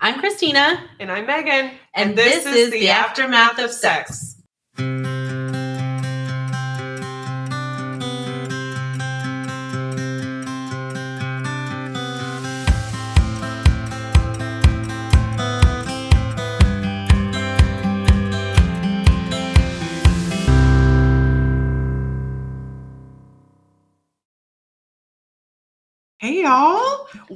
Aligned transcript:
I'm 0.00 0.18
Christina, 0.20 0.88
And 1.00 1.10
I'm 1.10 1.26
Megan. 1.26 1.70
and, 1.94 2.16
this, 2.16 2.46
is 2.46 2.70
the 2.70 2.88
aftermath 2.90 3.58
of 3.58 3.70
sex. 3.70 4.40
Hey, 4.76 5.13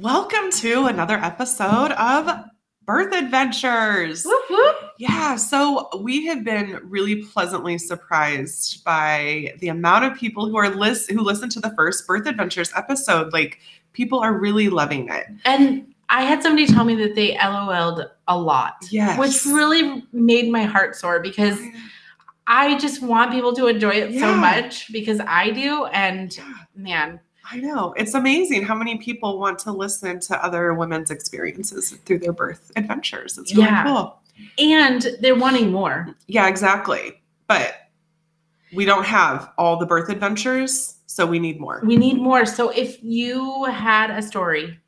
Welcome 0.03 0.49
to 0.59 0.85
another 0.85 1.15
episode 1.17 1.91
of 1.91 2.45
Birth 2.85 3.13
Adventures. 3.13 4.23
Whoop, 4.23 4.43
whoop. 4.49 4.75
Yeah, 4.97 5.35
so 5.35 5.89
we 5.99 6.25
have 6.27 6.45
been 6.45 6.79
really 6.85 7.21
pleasantly 7.25 7.77
surprised 7.77 8.81
by 8.85 9.53
the 9.59 9.67
amount 9.67 10.05
of 10.05 10.17
people 10.17 10.47
who 10.47 10.55
are 10.55 10.69
list 10.69 11.11
who 11.11 11.19
listen 11.19 11.49
to 11.49 11.59
the 11.59 11.71
first 11.71 12.07
Birth 12.07 12.27
Adventures 12.27 12.71
episode. 12.77 13.33
Like, 13.33 13.59
people 13.91 14.19
are 14.21 14.31
really 14.31 14.69
loving 14.69 15.09
it. 15.09 15.25
And 15.43 15.93
I 16.07 16.21
had 16.23 16.41
somebody 16.41 16.65
tell 16.65 16.85
me 16.85 16.95
that 16.95 17.15
they 17.15 17.37
LOL'd 17.37 18.05
a 18.29 18.39
lot, 18.39 18.75
Yes. 18.91 19.19
which 19.19 19.53
really 19.53 20.05
made 20.13 20.49
my 20.49 20.63
heart 20.63 20.95
soar 20.95 21.19
because 21.19 21.59
I 22.47 22.77
just 22.77 23.01
want 23.01 23.33
people 23.33 23.53
to 23.53 23.67
enjoy 23.67 23.91
it 23.95 24.17
so 24.17 24.33
much 24.33 24.93
because 24.93 25.19
I 25.27 25.49
do. 25.49 25.87
And 25.87 26.39
man, 26.73 27.19
I 27.51 27.57
know. 27.57 27.93
It's 27.97 28.13
amazing 28.13 28.63
how 28.63 28.75
many 28.75 28.97
people 28.97 29.39
want 29.39 29.57
to 29.59 29.71
listen 29.71 30.19
to 30.21 30.43
other 30.43 30.73
women's 30.73 31.09
experiences 31.11 31.91
through 32.05 32.19
their 32.19 32.33
birth 32.33 32.71
adventures. 32.75 33.37
It's 33.37 33.51
really 33.53 33.63
Yeah. 33.67 33.83
cool. 33.83 34.15
and 34.57 35.05
they're 35.19 35.35
wanting 35.35 35.69
more. 35.69 36.15
Yeah, 36.27 36.47
exactly. 36.47 37.21
But 37.47 37.73
we 38.73 38.85
don't 38.85 39.05
have 39.05 39.49
all 39.57 39.75
the 39.77 39.85
birth 39.85 40.07
adventures, 40.09 40.95
so 41.07 41.25
we 41.25 41.39
need 41.39 41.59
more. 41.59 41.81
We 41.83 41.97
need 41.97 42.21
more. 42.21 42.45
So 42.45 42.69
if 42.69 43.03
you 43.03 43.65
had 43.65 44.11
a 44.11 44.21
story, 44.21 44.79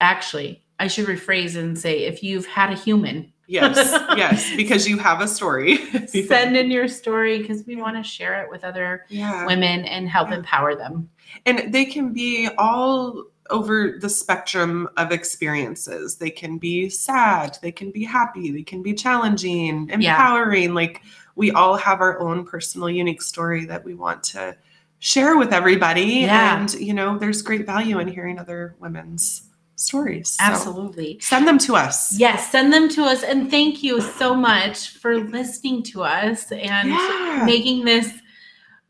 actually, 0.00 0.62
I 0.78 0.86
should 0.86 1.04
rephrase 1.06 1.54
and 1.54 1.78
say 1.78 2.04
if 2.04 2.22
you've 2.22 2.46
had 2.46 2.70
a 2.70 2.74
human, 2.76 3.30
Yes, 3.48 3.76
yes, 4.16 4.54
because 4.56 4.88
you 4.88 4.98
have 4.98 5.20
a 5.20 5.28
story. 5.28 5.76
send 6.06 6.56
in 6.56 6.70
your 6.70 6.88
story 6.88 7.38
because 7.38 7.64
we 7.66 7.76
want 7.76 7.96
to 7.96 8.02
share 8.02 8.42
it 8.42 8.50
with 8.50 8.64
other 8.64 9.04
Yeah. 9.08 9.46
women 9.46 9.84
and 9.84 10.08
help 10.08 10.30
Yeah. 10.30 10.36
empower 10.36 10.74
them. 10.74 11.08
And 11.44 11.72
they 11.72 11.84
can 11.84 12.12
be 12.12 12.48
all 12.58 13.24
over 13.50 13.98
the 14.00 14.08
spectrum 14.08 14.88
of 14.96 15.12
experiences. 15.12 16.16
They 16.16 16.30
can 16.30 16.58
be 16.58 16.88
sad, 16.88 17.58
they 17.62 17.70
can 17.72 17.90
be 17.92 18.02
happy, 18.04 18.50
they 18.50 18.62
can 18.62 18.82
be 18.82 18.92
challenging, 18.94 19.88
Yeah. 19.88 19.94
empowering. 19.94 20.74
Like 20.74 21.02
we 21.36 21.52
all 21.52 21.76
have 21.76 22.00
our 22.00 22.18
own 22.20 22.44
personal, 22.44 22.90
unique 22.90 23.22
story 23.22 23.64
that 23.66 23.84
we 23.84 23.94
want 23.94 24.24
to 24.24 24.56
share 24.98 25.36
with 25.36 25.52
everybody. 25.52 26.02
Yeah. 26.22 26.58
And, 26.58 26.72
you 26.74 26.94
know, 26.94 27.18
there's 27.18 27.42
great 27.42 27.66
value 27.66 27.98
in 28.00 28.08
hearing 28.08 28.38
other 28.38 28.74
women's 28.80 29.42
stories. 29.76 30.30
So 30.30 30.44
Absolutely. 30.44 31.18
send 31.20 31.46
them 31.46 31.58
to 31.58 31.76
us. 31.76 32.18
Yes, 32.18 32.50
send 32.50 32.72
them 32.72 32.88
to 32.90 33.04
us. 33.04 33.22
And 33.22 33.50
thank 33.50 33.82
you 33.82 34.00
so 34.00 34.34
much 34.34 34.90
for 34.98 35.18
listening 35.18 35.82
to 35.84 36.02
us 36.02 36.50
and 36.50 36.88
Yeah. 36.88 37.42
making 37.44 37.84
this 37.84 38.12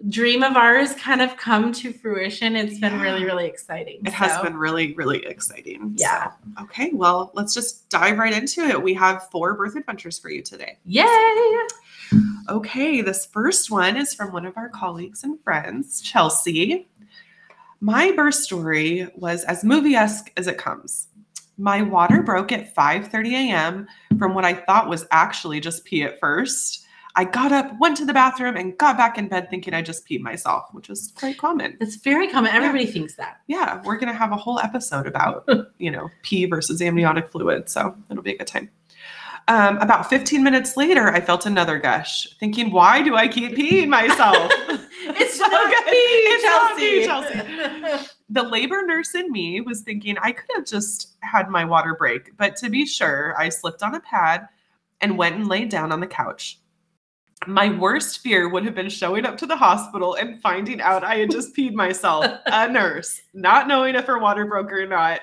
dream 0.08 0.42
of 0.42 0.56
ours 0.56 0.92
kind 0.94 1.22
of 1.22 1.36
come 1.36 1.72
to 1.72 1.92
fruition. 1.92 2.54
It's 2.54 2.78
been 2.78 2.92
Yeah. 2.94 3.02
really, 3.02 3.24
really 3.24 3.46
exciting. 3.46 4.00
It 4.04 4.12
has 4.12 4.40
been 4.42 4.56
really, 4.56 4.94
really 4.94 5.24
exciting. 5.24 5.94
Yeah. 5.96 6.30
So, 6.30 6.64
okay, 6.64 6.90
well, 6.92 7.30
let's 7.34 7.54
just 7.54 7.88
dive 7.88 8.18
right 8.18 8.32
into 8.32 8.60
it. 8.62 8.80
We 8.80 8.94
have 8.94 9.28
four 9.30 9.54
birth 9.54 9.74
adventures 9.74 10.18
for 10.18 10.30
you 10.30 10.42
today. 10.42 10.78
Yay! 10.84 11.06
Okay, 12.48 13.00
this 13.00 13.26
first 13.26 13.70
one 13.70 13.96
is 13.96 14.14
from 14.14 14.32
one 14.32 14.46
of 14.46 14.56
our 14.56 14.68
colleagues 14.68 15.24
and 15.24 15.42
friends, 15.42 16.00
Chelsea. 16.00 16.86
My 17.80 18.12
birth 18.12 18.34
story 18.34 19.08
was 19.16 19.44
as 19.44 19.62
movie-esque 19.62 20.32
as 20.36 20.46
it 20.46 20.56
comes. 20.56 21.08
My 21.58 21.82
water 21.82 22.22
broke 22.22 22.52
at 22.52 22.74
5:30 22.74 23.32
a.m. 23.32 23.86
from 24.18 24.34
what 24.34 24.44
I 24.44 24.54
thought 24.54 24.88
was 24.88 25.06
actually 25.10 25.60
just 25.60 25.84
pee 25.84 26.02
at 26.02 26.18
first. 26.20 26.86
I 27.18 27.24
got 27.24 27.50
up, 27.50 27.72
went 27.80 27.96
to 27.96 28.04
the 28.04 28.12
bathroom, 28.12 28.56
and 28.56 28.76
got 28.76 28.98
back 28.98 29.16
in 29.16 29.28
bed 29.28 29.48
thinking 29.48 29.72
I 29.72 29.80
just 29.80 30.06
peed 30.06 30.20
myself, 30.20 30.66
which 30.72 30.90
is 30.90 31.14
quite 31.16 31.38
common. 31.38 31.76
That's 31.80 31.96
very 31.96 32.28
common. 32.28 32.52
Everybody 32.52 32.84
thinks 32.84 33.14
that. 33.16 33.40
Yeah, 33.46 33.80
we're 33.84 33.96
gonna 33.96 34.12
have 34.12 34.32
a 34.32 34.36
whole 34.36 34.58
episode 34.58 35.06
about, 35.06 35.48
you 35.78 35.90
know, 35.90 36.10
pee 36.22 36.44
versus 36.44 36.82
amniotic 36.82 37.30
fluid, 37.30 37.70
so 37.70 37.96
it'll 38.10 38.22
be 38.22 38.34
a 38.34 38.38
good 38.38 38.46
time. 38.46 38.70
Um, 39.48 39.78
about 39.78 40.08
15 40.10 40.42
minutes 40.42 40.76
later, 40.76 41.08
I 41.08 41.20
felt 41.20 41.46
another 41.46 41.78
gush, 41.78 42.26
thinking, 42.40 42.72
why 42.72 43.00
do 43.02 43.14
I 43.14 43.28
keep 43.28 43.52
peeing 43.56 43.88
myself? 43.88 44.52
It's 45.08 45.38
so 45.38 45.46
not 45.48 45.70
good. 45.72 45.84
me, 45.86 45.92
It's 45.98 46.44
not 46.44 46.76
me, 46.76 47.04
Chelsea. 47.06 47.36
Chelsea. 47.86 48.08
the 48.28 48.42
labor 48.42 48.82
nurse 48.84 49.14
in 49.14 49.30
me 49.30 49.60
was 49.60 49.82
thinking 49.82 50.16
I 50.20 50.32
could 50.32 50.50
have 50.56 50.66
just 50.66 51.12
had 51.20 51.48
my 51.48 51.64
water 51.64 51.94
break, 51.94 52.36
but 52.36 52.56
to 52.56 52.70
be 52.70 52.84
sure, 52.86 53.32
I 53.38 53.48
slipped 53.50 53.84
on 53.84 53.94
a 53.94 54.00
pad 54.00 54.48
and 55.00 55.16
went 55.16 55.36
and 55.36 55.46
laid 55.46 55.68
down 55.68 55.92
on 55.92 56.00
the 56.00 56.08
couch. 56.08 56.58
My 57.46 57.68
worst 57.68 58.20
fear 58.20 58.48
would 58.48 58.64
have 58.64 58.74
been 58.74 58.88
showing 58.88 59.26
up 59.26 59.36
to 59.38 59.46
the 59.46 59.54
hospital 59.56 60.14
and 60.14 60.40
finding 60.40 60.80
out 60.80 61.04
I 61.04 61.16
had 61.16 61.30
just 61.30 61.54
peed 61.54 61.74
myself, 61.74 62.24
a 62.46 62.66
nurse, 62.72 63.20
not 63.34 63.68
knowing 63.68 63.94
if 63.94 64.06
her 64.06 64.18
water 64.18 64.46
broke 64.46 64.72
or 64.72 64.86
not. 64.86 65.20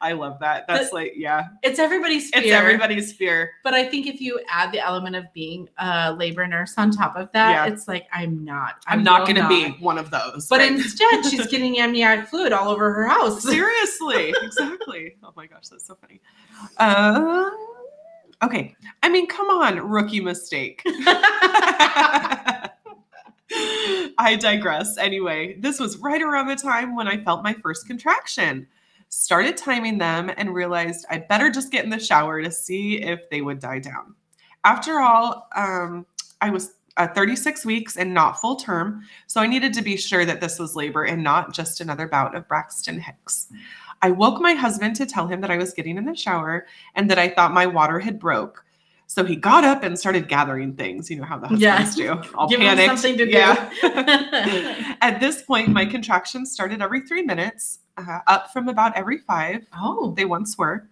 I 0.00 0.12
love 0.12 0.38
that. 0.40 0.66
That's 0.68 0.92
like, 0.92 1.14
yeah, 1.16 1.44
It's 1.62 1.78
everybody's 1.78 2.28
fear. 2.30 2.42
it's 2.42 2.52
everybody's 2.52 3.12
fear. 3.14 3.50
But 3.64 3.72
I 3.72 3.88
think 3.88 4.06
if 4.06 4.20
you 4.20 4.38
add 4.50 4.72
the 4.72 4.78
element 4.80 5.16
of 5.16 5.24
being 5.32 5.68
a 5.78 6.12
labor 6.12 6.46
nurse 6.46 6.74
on 6.76 6.90
top 6.90 7.16
of 7.16 7.32
that, 7.32 7.50
Yeah. 7.66 7.72
it's 7.72 7.88
like 7.88 8.06
I'm 8.12 8.44
not. 8.44 8.76
I 8.86 8.92
I'm 8.92 9.02
not 9.02 9.26
going 9.26 9.36
to 9.42 9.48
be 9.48 9.70
one 9.82 9.96
of 9.96 10.10
those. 10.10 10.46
But 10.48 10.58
right? 10.60 10.70
instead, 10.70 11.24
she's 11.30 11.46
getting 11.46 11.80
amniotic 11.80 12.28
fluid 12.28 12.52
all 12.52 12.68
over 12.68 12.92
her 12.92 13.08
house. 13.08 13.42
Seriously, 13.42 14.34
exactly. 14.42 15.16
Oh 15.24 15.32
my 15.34 15.46
gosh, 15.46 15.68
that's 15.70 15.86
so 15.86 15.96
funny. 15.98 16.20
Uh, 16.76 17.48
okay, 18.44 18.76
I 19.02 19.08
mean, 19.08 19.26
come 19.26 19.48
on, 19.48 19.78
rookie 19.80 20.20
mistake. 20.20 20.82
I 24.16 24.36
digress. 24.38 24.96
Anyway, 24.98 25.56
this 25.60 25.80
was 25.80 25.98
right 25.98 26.22
around 26.22 26.48
the 26.48 26.56
time 26.56 26.94
when 26.94 27.08
I 27.08 27.22
felt 27.22 27.42
my 27.42 27.54
first 27.54 27.86
contraction. 27.86 28.66
Started 29.08 29.56
timing 29.56 29.98
them 29.98 30.30
and 30.36 30.54
realized 30.54 31.06
I'd 31.10 31.28
better 31.28 31.50
just 31.50 31.70
get 31.70 31.84
in 31.84 31.90
the 31.90 32.00
shower 32.00 32.42
to 32.42 32.50
see 32.50 33.00
if 33.00 33.28
they 33.30 33.42
would 33.42 33.60
die 33.60 33.78
down. 33.78 34.14
After 34.64 35.00
all, 35.00 35.48
um, 35.54 36.06
I 36.40 36.50
was 36.50 36.72
uh, 36.96 37.08
36 37.08 37.64
weeks 37.64 37.96
and 37.96 38.14
not 38.14 38.40
full 38.40 38.56
term, 38.56 39.02
so 39.26 39.40
I 39.40 39.46
needed 39.46 39.72
to 39.74 39.82
be 39.82 39.96
sure 39.96 40.24
that 40.24 40.40
this 40.40 40.58
was 40.58 40.76
labor 40.76 41.04
and 41.04 41.22
not 41.22 41.52
just 41.52 41.80
another 41.80 42.08
bout 42.08 42.34
of 42.34 42.48
Braxton 42.48 43.00
Hicks. 43.00 43.48
I 44.04 44.10
woke 44.10 44.38
my 44.38 44.52
husband 44.52 44.96
to 44.96 45.06
tell 45.06 45.26
him 45.26 45.40
that 45.40 45.50
I 45.50 45.56
was 45.56 45.72
getting 45.72 45.96
in 45.96 46.04
the 46.04 46.14
shower 46.14 46.66
and 46.94 47.10
that 47.10 47.18
I 47.18 47.28
thought 47.30 47.52
my 47.54 47.64
water 47.66 47.98
had 47.98 48.18
broke. 48.18 48.62
So 49.06 49.24
he 49.24 49.34
got 49.34 49.64
up 49.64 49.82
and 49.82 49.98
started 49.98 50.28
gathering 50.28 50.74
things. 50.74 51.10
You 51.10 51.16
know 51.20 51.24
how 51.24 51.38
the 51.38 51.48
husbands 51.48 51.96
Yeah. 51.98 52.14
do. 52.22 52.30
All 52.34 52.46
Give 52.46 52.60
him 52.60 52.66
panicked. 52.76 52.98
something 53.00 53.16
to 53.16 53.24
do. 53.24 53.38
At 55.00 55.20
this 55.20 55.40
point, 55.40 55.68
my 55.70 55.86
contractions 55.86 56.52
started 56.52 56.82
every 56.82 57.00
three 57.00 57.22
minutes, 57.22 57.78
uh, 57.96 58.18
up 58.26 58.52
from 58.52 58.68
about 58.68 58.94
every 58.94 59.18
five 59.18 59.62
oh, 59.74 60.12
they 60.16 60.26
once 60.26 60.58
were. 60.58 60.86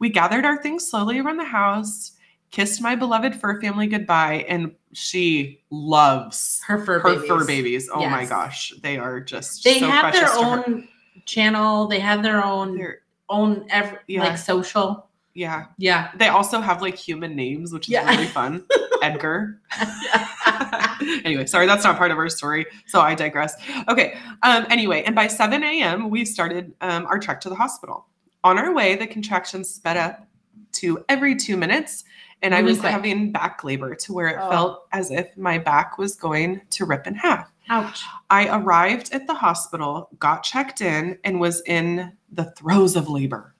We 0.00 0.08
gathered 0.10 0.44
our 0.44 0.60
things 0.60 0.88
slowly 0.90 1.20
around 1.20 1.36
the 1.36 1.44
house, 1.44 2.12
kissed 2.50 2.82
my 2.82 2.96
beloved 2.96 3.36
fur 3.36 3.60
family 3.60 3.86
goodbye, 3.86 4.46
and 4.48 4.72
she 4.94 5.62
loves 5.70 6.60
her 6.66 6.84
fur 6.84 6.98
her 7.00 7.14
babies. 7.14 7.28
fur 7.28 7.44
babies. 7.46 7.90
Oh 7.92 8.08
my 8.08 8.24
gosh, 8.24 8.72
they 8.82 8.98
are 8.98 9.20
just 9.20 9.62
They 9.62 9.78
so 9.78 9.88
have 9.88 10.12
their 10.12 10.22
precious 10.22 10.38
to 10.38 10.44
her. 10.44 10.64
own 10.66 10.88
channel. 11.26 11.86
They 11.86 12.00
have 12.00 12.22
their 12.22 12.44
own 12.44 12.76
They're- 12.76 13.02
own 13.30 13.66
ev- 13.70 13.98
Yeah. 14.06 14.24
like 14.24 14.38
social. 14.38 15.06
yeah, 15.34 15.66
Yeah. 15.76 16.08
they 16.16 16.28
also 16.28 16.60
have 16.60 16.80
like 16.82 16.96
human 16.96 17.36
names, 17.36 17.72
which 17.72 17.86
is 17.88 17.92
Yeah. 17.92 18.08
really 18.10 18.26
fun. 18.26 18.64
Edgar. 19.02 19.60
anyway, 21.24 21.46
sorry, 21.46 21.66
that's 21.66 21.84
not 21.84 21.96
part 21.96 22.10
of 22.10 22.18
our 22.18 22.28
story. 22.28 22.66
So 22.86 23.00
I 23.00 23.14
digress. 23.14 23.54
Okay. 23.88 24.16
Um, 24.42 24.66
anyway, 24.70 25.02
and 25.04 25.14
by 25.14 25.26
7 25.26 25.62
a.m., 25.62 26.10
we 26.10 26.24
started 26.24 26.72
um, 26.80 27.06
our 27.06 27.18
trek 27.18 27.40
to 27.42 27.48
the 27.48 27.54
hospital. 27.54 28.06
On 28.44 28.58
our 28.58 28.72
way, 28.72 28.96
the 28.96 29.06
contractions 29.06 29.68
sped 29.68 29.96
up 29.96 30.26
to 30.72 31.04
every 31.08 31.34
two 31.36 31.56
minutes, 31.56 32.04
and 32.42 32.54
I 32.54 32.62
was 32.62 32.80
quick. 32.80 32.92
having 32.92 33.32
back 33.32 33.62
labor 33.64 33.94
to 33.94 34.12
where 34.12 34.28
it 34.28 34.36
Oh. 34.40 34.50
felt 34.50 34.86
as 34.92 35.10
if 35.10 35.36
my 35.36 35.58
back 35.58 35.98
was 35.98 36.14
going 36.16 36.60
to 36.70 36.84
rip 36.84 37.06
in 37.06 37.14
half. 37.14 37.50
Ouch. 37.70 38.02
I 38.30 38.48
arrived 38.56 39.12
at 39.12 39.26
the 39.26 39.34
hospital, 39.34 40.08
got 40.18 40.42
checked 40.42 40.80
in, 40.80 41.18
and 41.24 41.40
was 41.40 41.62
in 41.66 42.12
the 42.32 42.44
throes 42.52 42.96
of 42.96 43.08
labor. 43.08 43.54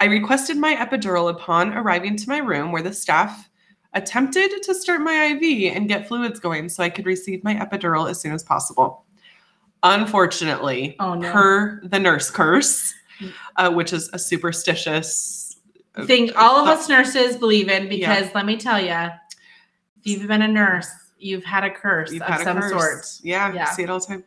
I 0.00 0.04
requested 0.06 0.56
my 0.56 0.74
epidural 0.76 1.30
upon 1.30 1.74
arriving 1.74 2.16
to 2.16 2.28
my 2.28 2.38
room 2.38 2.70
where 2.72 2.82
the 2.82 2.92
staff 2.92 3.48
attempted 3.94 4.50
to 4.62 4.74
start 4.74 5.00
my 5.00 5.36
IV 5.40 5.74
and 5.74 5.88
get 5.88 6.06
fluids 6.06 6.38
going 6.38 6.68
so 6.68 6.82
I 6.82 6.90
could 6.90 7.06
receive 7.06 7.42
my 7.42 7.54
epidural 7.54 8.08
as 8.08 8.20
soon 8.20 8.32
as 8.32 8.44
possible. 8.44 9.04
Unfortunately, 9.82 10.96
Oh, 11.00 11.14
no. 11.14 11.30
per 11.32 11.80
the 11.84 11.98
nurse 11.98 12.30
curse, 12.30 12.92
uh, 13.56 13.70
which 13.72 13.92
is 13.92 14.10
a 14.12 14.18
superstitious 14.18 15.56
thing 16.04 16.30
all 16.36 16.56
of 16.56 16.68
us 16.68 16.88
nurses 16.88 17.36
believe 17.36 17.68
in 17.68 17.90
Yeah. 17.90 18.14
because 18.20 18.32
let 18.34 18.46
me 18.46 18.56
tell 18.56 18.80
you, 18.80 18.92
if 18.92 20.04
you've 20.04 20.28
been 20.28 20.42
a 20.42 20.48
nurse, 20.48 20.88
you've 21.18 21.44
had 21.44 21.64
a 21.64 21.70
curse 21.70 22.12
You've 22.12 22.22
of 22.22 22.28
had 22.28 22.40
a 22.40 22.44
some 22.44 22.58
curse. 22.58 22.70
sort. 22.70 23.24
Yeah, 23.24 23.52
Yeah. 23.52 23.66
I 23.68 23.70
see 23.74 23.82
it 23.82 23.90
all 23.90 24.00
the 24.00 24.06
time. 24.06 24.24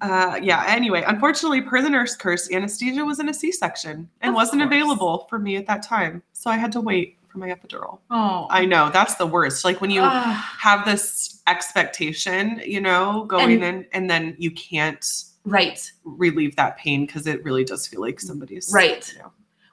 Uh, 0.00 0.38
yeah. 0.42 0.64
Anyway, 0.66 1.02
unfortunately, 1.06 1.60
per 1.62 1.80
the 1.80 1.88
nurse 1.88 2.16
curse, 2.16 2.50
anesthesia 2.52 3.04
was 3.04 3.20
in 3.20 3.28
a 3.28 3.34
C-section 3.34 4.08
and 4.20 4.30
Of 4.30 4.34
wasn't 4.34 4.62
course. 4.62 4.66
available 4.74 5.26
for 5.30 5.38
me 5.38 5.56
at 5.56 5.66
that 5.68 5.82
time, 5.82 6.22
so 6.32 6.50
I 6.50 6.56
had 6.56 6.72
to 6.72 6.80
wait 6.80 7.18
for 7.28 7.38
my 7.38 7.48
epidural. 7.50 8.00
Oh, 8.10 8.46
I 8.50 8.66
know 8.66 8.90
that's 8.92 9.14
the 9.14 9.26
worst. 9.26 9.64
Like 9.64 9.80
when 9.80 9.90
you 9.90 10.00
Ah, 10.02 10.54
have 10.58 10.84
this 10.84 11.40
expectation, 11.46 12.60
you 12.66 12.80
know, 12.80 13.24
going 13.28 13.62
And- 13.62 13.64
in, 13.64 13.86
and 13.92 14.10
then 14.10 14.34
you 14.38 14.50
can't 14.50 15.04
right. 15.44 15.90
relieve 16.04 16.56
that 16.56 16.76
pain 16.78 17.06
because 17.06 17.26
it 17.28 17.42
really 17.44 17.64
does 17.64 17.86
feel 17.86 18.00
like 18.00 18.20
somebody's 18.20 18.70
Right. 18.74 19.08
You 19.14 19.20
know, 19.22 19.32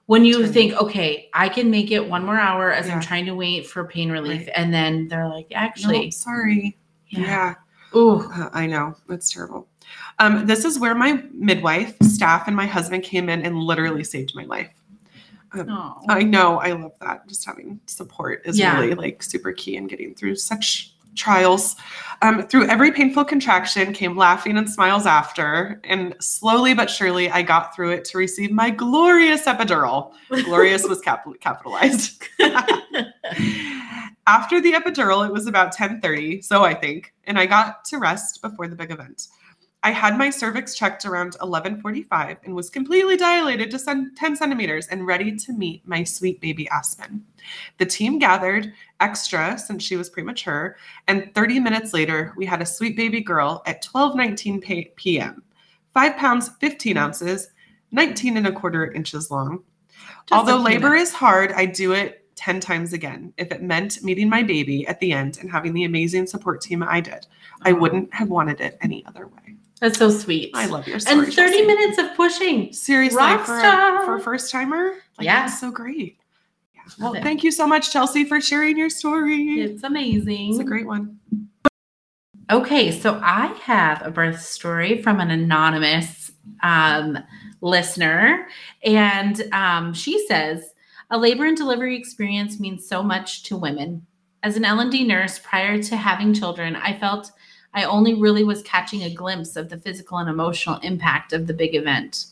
When 0.09 0.25
you 0.25 0.47
think, 0.47 0.73
okay, 0.73 1.29
I 1.35 1.50
can 1.50 1.69
make 1.69 1.91
it 1.91 2.09
one 2.09 2.25
more 2.25 2.39
hour 2.39 2.71
as 2.73 2.89
I'm 2.89 3.00
trying 3.00 3.27
to 3.27 3.35
wait 3.35 3.67
for 3.67 3.85
pain 3.85 4.09
relief, 4.11 4.47
Right. 4.47 4.50
and 4.56 4.73
then 4.73 5.07
they're 5.07 5.27
like, 5.27 5.51
"No, 5.51 5.57
actually, 5.57 6.09
sorry. 6.09 6.75
yeah. 7.09 7.19
yeah. 7.19 7.56
Ooh, 7.95 8.21
Uh, 8.33 8.50
I 8.51 8.65
know. 8.65 8.95
It's 9.09 9.31
terrible. 9.31 9.67
Um, 10.17 10.47
this 10.47 10.65
is 10.65 10.79
where 10.79 10.95
my 10.95 11.23
midwife, 11.31 11.95
staff, 12.01 12.47
and 12.47 12.56
my 12.56 12.65
husband 12.65 13.03
came 13.03 13.29
in 13.29 13.44
and 13.44 13.56
literally 13.59 14.03
saved 14.03 14.33
my 14.33 14.45
life. 14.45 14.71
oh. 15.56 16.01
I 16.09 16.23
know. 16.23 16.59
I 16.59 16.71
love 16.71 16.94
that. 17.01 17.27
Just 17.27 17.45
having 17.45 17.79
support 17.85 18.41
is 18.45 18.57
Yeah. 18.57 18.79
really 18.79 18.95
like 18.95 19.21
super 19.21 19.51
key 19.51 19.75
in 19.77 19.85
getting 19.85 20.15
through 20.15 20.38
such 20.38 20.95
trials. 21.19 21.75
Um, 22.21 22.48
through 22.48 22.68
every 22.68 22.92
painful 22.92 23.24
contraction 23.24 23.94
came 23.94 24.18
laughing 24.18 24.57
and 24.57 24.69
smiles 24.69 25.06
after. 25.06 25.80
And 25.86 26.16
slowly 26.19 26.74
but 26.74 26.89
surely, 26.89 27.30
I 27.30 27.44
got 27.44 27.75
through 27.75 27.92
it 27.92 28.04
to 28.06 28.18
receive 28.18 28.51
my 28.51 28.69
glorious 28.71 29.45
epidural. 29.45 30.13
Glorious 30.30 30.88
was 30.88 31.00
cap- 31.00 31.25
capitalized. 31.39 32.24
After 34.27 34.62
the 34.62 34.74
epidural, 34.74 35.25
it 35.25 35.33
was 35.33 35.48
about 35.48 35.75
10:30, 35.75 36.44
so 36.44 36.63
I 36.63 36.75
think, 36.75 37.13
and 37.24 37.39
I 37.39 37.48
got 37.48 37.83
to 37.86 37.98
rest 37.98 38.44
before 38.44 38.68
the 38.68 38.75
big 38.75 38.92
event. 38.92 39.27
I 39.81 39.91
had 39.91 40.17
my 40.17 40.29
cervix 40.29 40.75
checked 40.75 41.05
around 41.05 41.37
11:45 41.41 42.37
and 42.43 42.53
was 42.53 42.69
completely 42.69 43.15
dilated 43.15 43.71
to 43.71 43.79
10 43.79 44.35
centimeters 44.35 44.87
and 44.87 45.07
ready 45.07 45.35
to 45.37 45.53
meet 45.53 45.87
my 45.87 46.03
sweet 46.03 46.41
baby 46.41 46.67
Aspen. 46.67 47.23
The 47.77 47.85
team 47.85 48.19
gathered 48.19 48.73
extra 48.99 49.57
since 49.57 49.81
she 49.81 49.95
was 49.95 50.09
premature, 50.09 50.75
and 51.07 51.33
30 51.33 51.61
minutes 51.61 51.93
later, 51.93 52.33
we 52.35 52.45
had 52.45 52.61
a 52.61 52.65
sweet 52.65 52.97
baby 52.97 53.21
girl 53.21 53.63
at 53.65 53.81
12:19 53.81 54.95
p.m. 54.97 55.43
Five 55.93 56.17
pounds 56.17 56.49
15 56.59 56.97
ounces, 56.97 57.49
19 57.91 58.35
and 58.35 58.47
a 58.47 58.51
quarter 58.51 58.91
inches 58.91 59.31
long. 59.31 59.63
Just 60.25 60.37
Although 60.37 60.57
labor 60.57 60.93
is 60.93 61.13
hard, 61.13 61.53
I'd 61.53 61.71
do 61.71 61.93
it 61.93 62.25
10 62.35 62.59
times 62.59 62.91
again. 62.91 63.33
If 63.37 63.51
it 63.51 63.63
meant 63.63 64.03
meeting 64.03 64.29
my 64.29 64.43
baby 64.43 64.85
at 64.87 64.99
the 64.99 65.13
end 65.13 65.37
and 65.39 65.49
having 65.49 65.73
the 65.73 65.85
amazing 65.85 66.27
support 66.27 66.59
team 66.61 66.83
I 66.83 66.99
did, 66.99 67.27
I 67.61 67.71
wouldn't 67.71 68.13
have 68.13 68.29
wanted 68.29 68.59
it 68.59 68.77
any 68.81 69.05
other 69.05 69.27
way. 69.27 69.55
That's 69.79 69.97
so 69.97 70.09
sweet. 70.09 70.51
I 70.53 70.65
love 70.65 70.87
your 70.87 70.99
story. 70.99 71.19
and 71.19 71.25
30 71.27 71.35
Chelsea. 71.35 71.65
minutes 71.65 71.97
of 71.97 72.13
pushing. 72.15 72.73
Seriously, 72.73 73.17
for 73.45 73.59
a, 73.59 74.01
for 74.05 74.15
a 74.17 74.19
first 74.21 74.51
timer, 74.51 74.95
like, 75.17 75.25
Yeah. 75.25 75.41
that's 75.47 75.59
so 75.59 75.71
great. 75.71 76.17
Yeah. 76.75 76.81
Well, 76.99 77.13
it. 77.13 77.23
thank 77.23 77.43
you 77.43 77.51
so 77.51 77.65
much, 77.65 77.91
Chelsea, 77.91 78.25
for 78.25 78.41
sharing 78.41 78.77
your 78.77 78.89
story. 78.89 79.61
It's 79.61 79.83
amazing. 79.83 80.49
It's 80.51 80.59
a 80.59 80.63
great 80.63 80.85
one. 80.85 81.17
Okay, 82.51 82.91
so 82.91 83.19
I 83.23 83.47
have 83.61 84.05
a 84.05 84.09
birth 84.09 84.41
story 84.41 85.01
from 85.03 85.19
an 85.19 85.29
anonymous 85.29 86.31
um, 86.63 87.17
listener, 87.61 88.47
and 88.83 89.43
um, 89.53 89.93
she 89.93 90.25
says 90.27 90.73
a 91.11 91.17
labor 91.17 91.45
and 91.45 91.55
delivery 91.55 91.95
experience 91.95 92.59
means 92.59 92.87
so 92.87 93.03
much 93.03 93.43
to 93.43 93.55
women. 93.55 94.05
As 94.41 94.57
an 94.57 94.65
L&D 94.65 95.03
nurse 95.05 95.37
prior 95.37 95.81
to 95.83 95.95
having 95.95 96.33
children, 96.33 96.75
I 96.75 96.97
felt 96.97 97.31
I 97.74 97.83
only 97.83 98.16
really 98.16 98.44
was 98.44 98.63
catching 98.63 99.04
a 99.04 99.13
glimpse 99.13 99.56
of 99.56 99.69
the 99.69 99.77
physical 99.77 100.18
and 100.18 100.30
emotional 100.30 100.80
impact 100.80 101.33
of 101.33 101.48
the 101.48 101.54
big 101.54 101.75
event. 101.75 102.25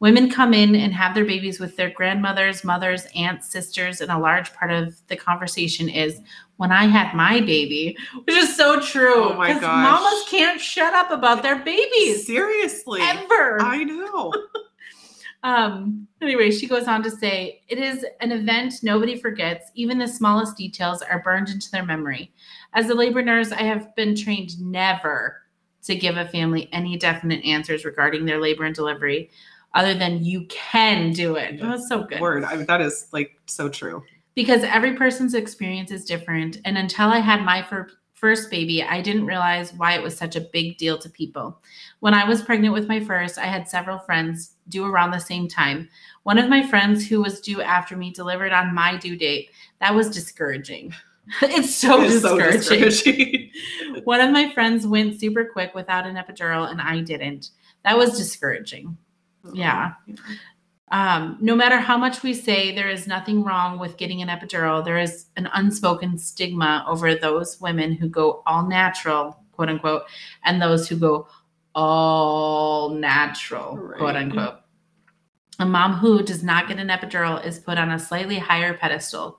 Women 0.00 0.30
come 0.30 0.54
in 0.54 0.74
and 0.74 0.94
have 0.94 1.14
their 1.14 1.26
babies 1.26 1.60
with 1.60 1.76
their 1.76 1.90
grandmothers, 1.90 2.64
mothers, 2.64 3.06
aunts, 3.14 3.50
sisters, 3.50 4.00
and 4.00 4.10
a 4.10 4.18
large 4.18 4.52
part 4.54 4.70
of 4.70 4.94
the 5.08 5.16
conversation 5.16 5.90
is 5.90 6.20
when 6.56 6.72
I 6.72 6.84
had 6.86 7.14
my 7.14 7.40
baby, 7.40 7.98
which 8.24 8.34
is 8.34 8.56
so 8.56 8.80
true. 8.80 9.32
Oh 9.32 9.34
my 9.34 9.52
gosh. 9.52 9.62
Mamas 9.62 10.24
can't 10.30 10.58
shut 10.58 10.94
up 10.94 11.10
about 11.10 11.42
their 11.42 11.58
babies 11.58 12.26
Seriously. 12.26 13.02
ever. 13.02 13.60
I 13.60 13.84
know. 13.84 14.32
Um, 15.42 16.06
anyway, 16.20 16.50
she 16.50 16.66
goes 16.66 16.86
on 16.86 17.02
to 17.02 17.10
say, 17.10 17.62
it 17.68 17.78
is 17.78 18.04
an 18.20 18.30
event 18.32 18.74
nobody 18.82 19.18
forgets. 19.18 19.70
Even 19.74 19.98
the 19.98 20.06
smallest 20.06 20.56
details 20.56 21.00
are 21.02 21.22
burned 21.22 21.48
into 21.48 21.70
their 21.70 21.84
memory. 21.84 22.32
As 22.72 22.88
a 22.88 22.94
labor 22.94 23.22
nurse, 23.22 23.52
I 23.52 23.62
have 23.62 23.94
been 23.96 24.14
trained 24.16 24.60
never 24.60 25.42
to 25.84 25.94
give 25.94 26.16
a 26.16 26.28
family 26.28 26.68
any 26.72 26.96
definite 26.96 27.44
answers 27.44 27.84
regarding 27.84 28.26
their 28.26 28.40
labor 28.40 28.64
and 28.64 28.74
delivery, 28.74 29.30
other 29.74 29.94
than 29.94 30.24
you 30.24 30.46
can 30.46 31.12
do 31.12 31.36
it. 31.36 31.58
That 31.60 31.70
was 31.70 31.88
so 31.88 32.04
good. 32.04 32.20
Word. 32.20 32.44
I 32.44 32.56
mean, 32.56 32.66
that 32.66 32.80
is 32.80 33.06
like 33.12 33.38
so 33.46 33.68
true. 33.68 34.02
because 34.34 34.62
every 34.62 34.94
person's 34.94 35.34
experience 35.34 35.90
is 35.90 36.04
different. 36.04 36.58
And 36.64 36.78
until 36.78 37.08
I 37.08 37.18
had 37.18 37.42
my 37.44 37.62
fir- 37.62 37.88
first 38.14 38.50
baby, 38.50 38.82
I 38.82 39.00
didn't 39.00 39.26
realize 39.26 39.72
why 39.72 39.94
it 39.94 40.02
was 40.02 40.16
such 40.16 40.36
a 40.36 40.40
big 40.52 40.76
deal 40.76 40.98
to 40.98 41.08
people. 41.08 41.60
When 42.00 42.14
I 42.14 42.24
was 42.28 42.42
pregnant 42.42 42.74
with 42.74 42.86
my 42.88 43.00
first, 43.00 43.38
I 43.38 43.46
had 43.46 43.68
several 43.68 43.98
friends 43.98 44.56
due 44.68 44.84
around 44.84 45.10
the 45.10 45.18
same 45.18 45.48
time. 45.48 45.88
One 46.24 46.38
of 46.38 46.48
my 46.50 46.62
friends 46.66 47.08
who 47.08 47.22
was 47.22 47.40
due 47.40 47.62
after 47.62 47.96
me 47.96 48.10
delivered 48.12 48.52
on 48.52 48.74
my 48.74 48.96
due 48.98 49.16
date. 49.16 49.50
That 49.80 49.94
was 49.94 50.10
discouraging. 50.10 50.94
it's 51.42 51.74
so 51.74 52.02
It's 52.02 52.22
so 52.22 52.36
discouraging. 52.36 52.80
discouraging. 52.84 53.50
One 54.04 54.20
of 54.20 54.30
my 54.30 54.52
friends 54.52 54.86
went 54.86 55.20
super 55.20 55.44
quick 55.44 55.74
without 55.74 56.06
an 56.06 56.16
epidural, 56.16 56.70
and 56.70 56.80
I 56.80 57.00
didn't. 57.00 57.50
That 57.84 57.96
was 57.96 58.16
discouraging. 58.16 58.96
Yeah. 59.52 59.92
Um, 60.90 61.38
no 61.40 61.54
matter 61.54 61.78
how 61.78 61.96
much 61.96 62.22
we 62.22 62.34
say 62.34 62.74
there 62.74 62.88
is 62.90 63.06
nothing 63.06 63.44
wrong 63.44 63.78
with 63.78 63.96
getting 63.96 64.22
an 64.22 64.28
epidural, 64.28 64.84
there 64.84 64.98
is 64.98 65.26
an 65.36 65.48
unspoken 65.54 66.18
stigma 66.18 66.84
over 66.88 67.14
those 67.14 67.60
women 67.60 67.92
who 67.92 68.08
go 68.08 68.42
all 68.44 68.66
natural, 68.66 69.38
quote 69.52 69.68
unquote, 69.68 70.02
and 70.44 70.60
those 70.60 70.88
who 70.88 70.96
go 70.96 71.28
all 71.74 72.90
natural, 72.90 73.76
quote 73.96 74.16
unquote. 74.16 74.56
A 75.60 75.64
mom 75.66 75.92
who 75.94 76.22
does 76.22 76.42
not 76.42 76.66
get 76.68 76.78
an 76.78 76.88
epidural 76.88 77.44
is 77.44 77.58
put 77.58 77.78
on 77.78 77.90
a 77.90 77.98
slightly 77.98 78.38
higher 78.38 78.74
pedestal. 78.74 79.38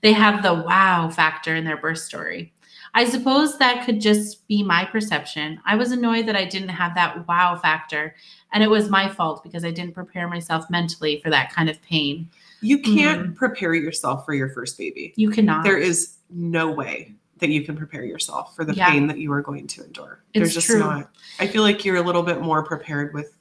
They 0.00 0.12
have 0.12 0.42
the 0.42 0.54
wow 0.54 1.10
factor 1.10 1.54
in 1.54 1.64
their 1.64 1.76
birth 1.76 1.98
story. 1.98 2.52
I 2.94 3.04
suppose 3.04 3.58
that 3.58 3.84
could 3.84 4.00
just 4.00 4.46
be 4.48 4.62
my 4.62 4.84
perception. 4.84 5.60
I 5.66 5.76
was 5.76 5.92
annoyed 5.92 6.26
that 6.26 6.36
I 6.36 6.44
didn't 6.44 6.70
have 6.70 6.94
that 6.94 7.26
wow 7.28 7.56
factor, 7.56 8.14
and 8.52 8.62
it 8.62 8.70
was 8.70 8.88
my 8.88 9.08
fault 9.08 9.42
because 9.42 9.64
I 9.64 9.70
didn't 9.70 9.94
prepare 9.94 10.28
myself 10.28 10.68
mentally 10.70 11.20
for 11.20 11.30
that 11.30 11.52
kind 11.52 11.68
of 11.68 11.80
pain. 11.82 12.28
You 12.60 12.78
mm-hmm. 12.78 12.96
can't 12.96 13.34
prepare 13.36 13.74
yourself 13.74 14.24
for 14.24 14.34
your 14.34 14.48
first 14.48 14.78
baby. 14.78 15.12
You 15.16 15.30
cannot. 15.30 15.64
There 15.64 15.78
is 15.78 16.16
no 16.30 16.70
way 16.70 17.14
that 17.38 17.50
you 17.50 17.62
can 17.62 17.76
prepare 17.76 18.04
yourself 18.04 18.56
for 18.56 18.64
the 18.64 18.74
Yeah. 18.74 18.90
pain 18.90 19.06
that 19.06 19.18
you 19.18 19.32
are 19.32 19.42
going 19.42 19.66
to 19.68 19.84
endure. 19.84 20.20
It's 20.34 20.40
There's 20.40 20.54
just 20.54 20.66
true. 20.66 20.80
not. 20.80 21.10
I 21.38 21.46
feel 21.46 21.62
like 21.62 21.84
you're 21.84 21.96
a 21.96 22.02
little 22.02 22.22
bit 22.22 22.40
more 22.40 22.64
prepared 22.64 23.14
with 23.14 23.36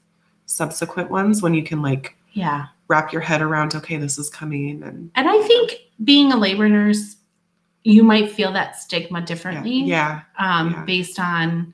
subsequent 0.46 1.10
ones 1.10 1.42
when 1.42 1.54
you 1.54 1.64
can 1.64 1.82
like 1.82 2.16
Yeah. 2.34 2.68
Wrap 2.88 3.12
your 3.12 3.22
head 3.22 3.42
around, 3.42 3.76
okay, 3.76 3.98
this 3.98 4.18
is 4.18 4.30
coming 4.30 4.82
and 4.84 5.12
And 5.16 5.28
I 5.30 5.42
think 5.44 5.74
being 6.04 6.32
a 6.32 6.38
labor 6.38 6.70
nurse, 6.70 7.16
you 7.84 8.04
might 8.04 8.32
feel 8.32 8.52
that 8.54 8.76
stigma 8.78 9.22
differently. 9.22 9.84
yeah. 9.84 10.22
Um, 10.38 10.72
yeah. 10.72 10.84
based 10.86 11.20
on 11.20 11.74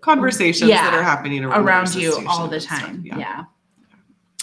conversations 0.00 0.68
Yeah. 0.68 0.90
that 0.90 0.94
are 0.98 1.02
happening 1.02 1.44
around, 1.44 1.64
around 1.64 1.94
you 1.94 2.24
all 2.28 2.48
the 2.48 2.60
time. 2.60 3.02
Yeah. 3.04 3.18
Yeah. 3.18 3.44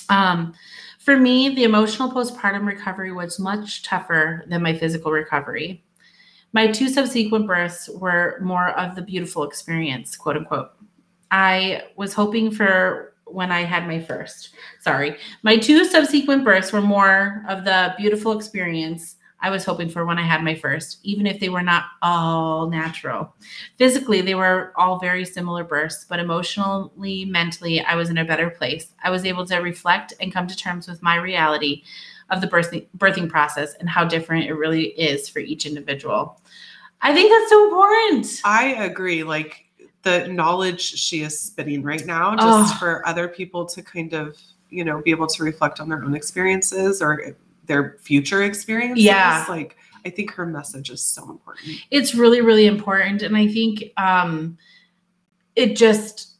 Um, 0.10 0.54
for 1.00 1.18
me, 1.18 1.50
the 1.56 1.64
emotional 1.64 2.12
postpartum 2.12 2.66
recovery 2.66 3.12
was 3.12 3.40
much 3.40 3.84
tougher 3.84 4.46
than 4.48 4.62
my 4.62 4.74
physical 4.74 5.12
recovery. 5.12 5.84
My 6.54 6.68
two 6.68 6.90
subsequent 6.90 7.46
births 7.48 7.90
were 7.90 8.40
more 8.42 8.70
of 8.70 8.96
the 8.96 9.02
beautiful 9.02 9.44
experience, 9.44 10.16
quote 10.16 10.38
unquote. 10.38 10.72
I 11.32 11.84
was 11.96 12.14
hoping 12.14 12.50
for 12.52 13.09
when 13.32 13.52
I 13.52 13.62
had 13.62 13.88
my 13.88 14.00
first. 14.00 14.50
Sorry. 14.80 15.18
My 15.44 15.58
two 15.58 15.86
subsequent 15.86 16.44
births 16.44 16.72
were 16.72 16.82
more 16.82 17.44
of 17.48 17.64
the 17.66 17.94
beautiful 17.98 18.38
experience 18.38 19.16
I 19.42 19.50
was 19.50 19.64
hoping 19.64 19.90
for 19.90 20.06
when 20.06 20.20
I 20.20 20.24
had 20.24 20.44
my 20.44 20.54
first, 20.54 21.00
even 21.04 21.26
if 21.26 21.40
they 21.40 21.50
were 21.50 21.62
not 21.62 21.86
all 22.02 22.70
natural. 22.70 23.34
Physically, 23.78 24.22
they 24.22 24.36
were 24.36 24.74
all 24.76 25.00
very 25.00 25.24
similar 25.24 25.64
births, 25.64 26.06
but 26.08 26.20
emotionally, 26.20 27.26
mentally, 27.26 27.80
I 27.82 27.96
was 27.96 28.10
in 28.10 28.18
a 28.18 28.26
better 28.26 28.50
place. 28.50 28.92
I 29.02 29.10
was 29.10 29.26
able 29.26 29.46
to 29.46 29.58
reflect 29.58 30.14
and 30.20 30.34
come 30.34 30.48
to 30.48 30.58
terms 30.58 30.88
with 30.88 31.02
my 31.02 31.16
reality 31.16 31.84
of 32.30 32.42
the 32.42 32.48
birthing, 32.48 32.88
birthing 32.98 33.30
process 33.30 33.76
and 33.76 33.90
how 33.90 34.04
different 34.04 34.46
it 34.46 34.54
really 34.54 34.88
is 35.00 35.30
for 35.30 35.40
each 35.40 35.66
individual. 35.66 36.42
I 37.02 37.14
think 37.14 37.32
that's 37.32 37.50
so 37.50 37.64
important. 37.64 38.42
I 38.44 38.84
agree. 38.84 39.24
Like 39.24 39.69
the 40.04 40.28
knowledge 40.30 40.82
she 40.82 41.22
is 41.22 41.40
spitting 41.40 41.84
right 41.84 42.06
now, 42.06 42.36
just 42.36 42.76
Oh. 42.76 42.78
for 42.80 43.06
other 43.08 43.28
people 43.28 43.66
to 43.66 43.82
kind 43.82 44.14
of, 44.14 44.38
you 44.70 44.84
know, 44.86 45.02
be 45.02 45.12
able 45.12 45.28
to 45.28 45.44
reflect 45.44 45.80
on 45.80 45.90
their 45.90 46.04
own 46.04 46.16
experiences 46.16 47.02
or 47.02 47.36
their 47.66 47.98
future 48.02 48.44
experiences. 48.44 49.04
Yeah. 49.04 49.46
Like 49.50 49.76
I 50.06 50.10
think 50.10 50.32
her 50.32 50.46
message 50.46 50.90
is 50.90 51.02
so 51.02 51.30
important. 51.30 51.76
it's 51.92 52.16
really 52.16 52.40
really 52.42 52.68
important 52.68 53.22
and 53.22 53.36
i 53.36 53.46
think 53.46 53.92
um 53.98 54.58
it 55.58 55.76
just 55.76 56.36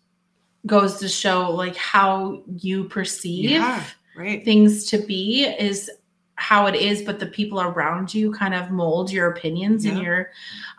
goes 0.66 0.98
to 1.00 1.10
show 1.10 1.52
like 1.52 1.76
how 1.76 2.42
you 2.58 2.86
perceive 2.86 3.50
Yeah, 3.52 3.84
right. 4.16 4.44
things 4.46 4.86
to 4.92 4.98
be 5.00 5.44
is 5.60 5.92
how 6.36 6.68
it 6.68 6.76
is 6.76 7.02
but 7.02 7.20
the 7.20 7.26
people 7.26 7.60
around 7.62 8.14
you 8.14 8.32
kind 8.32 8.54
of 8.54 8.72
mold 8.72 9.12
your 9.12 9.30
opinions 9.30 9.84
and 9.84 10.02
your 10.02 10.32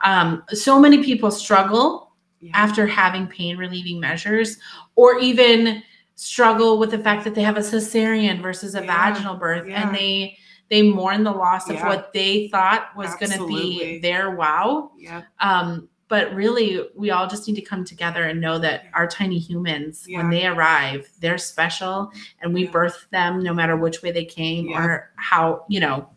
um 0.03 0.43
so 0.55 0.81
many 0.81 1.03
people 1.05 1.31
struggle 1.31 2.10
Yeah. 2.41 2.53
after 2.55 2.87
having 2.87 3.27
pain 3.27 3.57
relieving 3.59 4.01
measures 4.01 4.57
or 4.97 5.19
even 5.19 5.83
struggle 6.15 6.79
with 6.79 6.91
the 6.91 6.99
fact 6.99 7.25
that 7.25 7.35
they 7.35 7.43
have 7.43 7.57
a 7.57 7.61
cesarean 7.61 8.41
versus 8.41 8.75
a 8.75 8.81
Yeah, 8.83 8.87
vaginal 8.87 9.37
birth 9.37 9.69
yeah. 9.69 9.87
and 9.87 9.95
they 9.95 10.37
they 10.71 10.83
mourn 10.83 11.25
the 11.25 11.33
loss 11.33 11.69
of 11.69 11.81
what 11.81 12.13
they 12.15 12.49
thought 12.49 12.97
was 12.97 13.15
going 13.17 13.33
to 13.33 13.47
be 13.47 13.99
their 14.01 14.31
wow 14.37 14.91
yeah. 14.99 15.23
um 15.41 15.89
but 16.09 16.33
really 16.35 16.81
we 16.97 17.11
all 17.11 17.27
just 17.29 17.47
need 17.47 17.55
to 17.57 17.63
come 17.63 17.85
together 17.85 18.25
and 18.25 18.41
know 18.41 18.59
that 18.59 18.85
our 18.95 19.07
tiny 19.07 19.39
humans 19.39 20.07
Yeah. 20.09 20.19
when 20.19 20.31
they 20.31 20.47
arrive 20.47 21.11
they're 21.21 21.39
special 21.39 22.11
and 22.41 22.55
we 22.55 22.65
Yeah. 22.65 22.71
birth 22.71 23.07
them 23.11 23.43
no 23.43 23.53
matter 23.53 23.77
which 23.77 24.01
way 24.03 24.13
they 24.13 24.25
came 24.25 24.71
Yeah. 24.71 24.83
or 24.85 25.11
how 25.17 25.65
you 25.69 25.81
know 25.81 26.09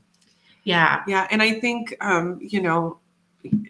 yeah 0.63 1.03
Yeah, 1.07 1.27
and 1.31 1.41
I 1.41 1.59
think 1.59 1.95
um, 1.99 2.39
you 2.41 2.61
know, 2.61 2.99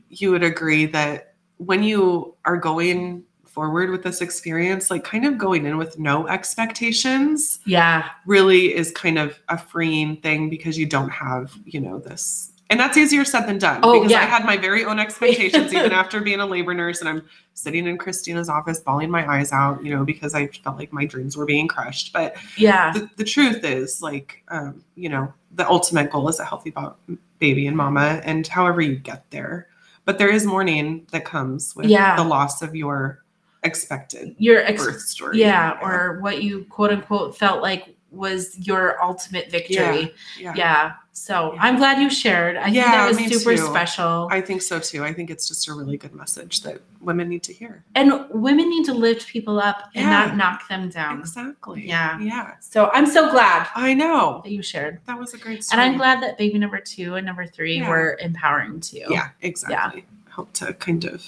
you 0.10 0.30
would 0.30 0.44
agree 0.44 0.86
that 0.88 1.33
when 1.66 1.84
you 1.84 2.36
are 2.46 2.58
going 2.58 3.24
forward 3.46 3.92
with 3.92 4.04
this 4.04 4.22
experience, 4.22 4.90
like 4.90 5.04
kind 5.04 5.26
of 5.26 5.38
going 5.38 5.66
in 5.66 5.78
with 5.78 6.00
no 6.00 6.28
expectations 6.28 7.60
yeah 7.66 8.10
really 8.26 8.74
is 8.74 8.92
kind 8.92 9.20
of 9.20 9.40
a 9.50 9.58
freeing 9.58 10.18
thing 10.18 10.50
because 10.50 10.78
you 10.78 10.86
don't 10.86 11.10
have, 11.10 11.54
you 11.66 11.80
know, 11.80 12.00
this 12.00 12.52
and 12.70 12.80
that's 12.80 12.98
easier 12.98 13.24
said 13.24 13.46
than 13.46 13.60
done. 13.60 13.82
Oh, 13.84 14.02
because 14.02 14.14
I 14.14 14.24
had 14.24 14.46
my 14.46 14.58
very 14.58 14.84
own 14.84 14.98
expectations 14.98 15.72
even 15.74 15.92
after 15.92 16.22
being 16.22 16.40
a 16.40 16.46
labor 16.46 16.74
nurse 16.74 17.02
and 17.02 17.10
I'm 17.10 17.22
sitting 17.54 17.86
in 17.86 18.00
Christina's 18.00 18.50
office 18.50 18.80
bawling 18.80 19.12
my 19.12 19.32
eyes 19.32 19.52
out, 19.52 19.84
you 19.86 19.96
know, 19.96 20.04
because 20.04 20.34
I 20.34 20.48
felt 20.48 20.78
like 20.78 20.92
my 20.92 21.06
dreams 21.06 21.38
were 21.38 21.46
being 21.46 21.68
crushed. 21.68 22.12
But 22.14 22.36
yeah 22.58 22.92
the, 22.94 23.08
the 23.18 23.24
truth 23.24 23.64
is 23.64 24.02
like 24.02 24.44
um, 24.48 24.84
you 24.96 25.10
know 25.10 25.32
the 25.52 25.70
ultimate 25.70 26.10
goal 26.10 26.28
is 26.30 26.40
a 26.40 26.46
healthy 26.46 26.72
bo- 26.72 26.96
baby 27.38 27.68
and 27.68 27.78
mama 27.78 28.22
and 28.24 28.48
however 28.48 28.82
you 28.82 28.96
get 28.96 29.30
there 29.30 29.68
but 30.06 30.18
there 30.18 30.30
is 30.30 30.46
mourning 30.46 31.06
that 31.12 31.26
comes 31.26 31.76
with 31.76 31.86
Yeah. 31.88 32.16
the 32.16 32.24
loss 32.24 32.62
of 32.62 32.76
your 32.76 33.24
expected 33.64 34.36
your 34.38 34.60
ex- 34.66 34.84
birth 34.84 35.00
story 35.02 35.40
yeah 35.40 35.80
or 35.82 36.20
what 36.20 36.44
you 36.44 36.66
quote 36.70 36.92
unquote 36.92 37.38
felt 37.38 37.62
like 37.62 37.96
was 38.14 38.58
your 38.60 39.04
ultimate 39.04 39.50
victory. 39.50 40.14
Yeah, 40.40 40.54
yeah, 40.56 40.92
so 41.14 41.54
Yeah. 41.54 41.64
i'm 41.64 41.78
glad 41.78 42.00
you 42.00 42.10
shared. 42.10 42.58
I 42.58 42.68
Yeah, 42.68 42.84
think 43.08 43.18
that 43.20 43.24
was 43.32 43.42
super 43.44 43.58
too. 43.58 43.66
special. 43.66 44.28
I 44.32 44.40
think 44.42 44.62
so 44.62 44.80
too. 44.80 45.04
I 45.04 45.12
think 45.14 45.30
it's 45.30 45.48
just 45.48 45.68
a 45.68 45.74
really 45.74 45.98
good 45.98 46.14
message 46.14 46.62
that 46.62 46.80
women 47.02 47.28
need 47.28 47.44
to 47.44 47.54
hear. 47.54 47.84
And 47.96 48.26
women 48.32 48.70
need 48.70 48.86
to 48.86 48.94
lift 48.94 49.28
people 49.28 49.60
up 49.60 49.90
and 49.96 50.06
not 50.08 50.38
knock 50.38 50.68
them 50.68 50.90
down. 50.90 51.20
Exactly. 51.20 51.88
Yeah. 51.88 52.20
yeah. 52.20 52.52
So 52.60 52.90
i'm 52.94 53.06
so 53.08 53.30
glad 53.32 53.68
i 53.76 53.94
know. 53.94 54.42
that 54.44 54.52
you 54.52 54.62
shared. 54.62 55.00
That 55.08 55.20
was 55.20 55.34
a 55.34 55.38
great 55.38 55.66
And 55.72 55.82
I'm 55.82 55.98
glad 55.98 56.22
that 56.24 56.38
baby 56.38 56.58
number 56.60 56.80
two 56.80 57.16
and 57.16 57.26
number 57.26 57.46
three 57.48 57.80
Yeah. 57.80 57.90
were 57.90 58.18
empowering 58.22 58.80
too. 58.80 59.06
yeah 59.10 59.30
exactly. 59.42 60.02
Yeah. 60.08 60.34
help 60.36 60.54
to 60.54 60.74
kind 60.76 61.04
of 61.06 61.26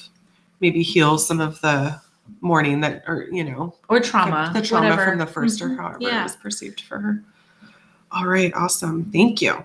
maybe 0.62 0.82
heal 0.84 1.18
some 1.18 1.40
of 1.42 1.60
the 1.62 2.00
mourning 2.42 2.82
that 2.82 3.04
or 3.08 3.28
you 3.32 3.44
know 3.44 3.76
Or 3.90 4.00
trauma. 4.00 4.52
the, 4.54 4.62
the 4.62 4.68
trauma 4.68 4.90
whatever. 4.90 5.10
from 5.12 5.20
the 5.20 5.26
1st 5.26 5.62
Mhm. 5.62 5.72
or 5.78 5.82
however 5.82 5.98
Yeah. 6.02 6.20
it 6.22 6.24
was 6.24 6.36
perceived 6.36 6.82
for 6.82 7.00
her. 7.00 7.24
All 8.12 8.26
right, 8.28 8.52
awesome. 8.56 9.06
Thank 9.12 9.42
you. 9.42 9.64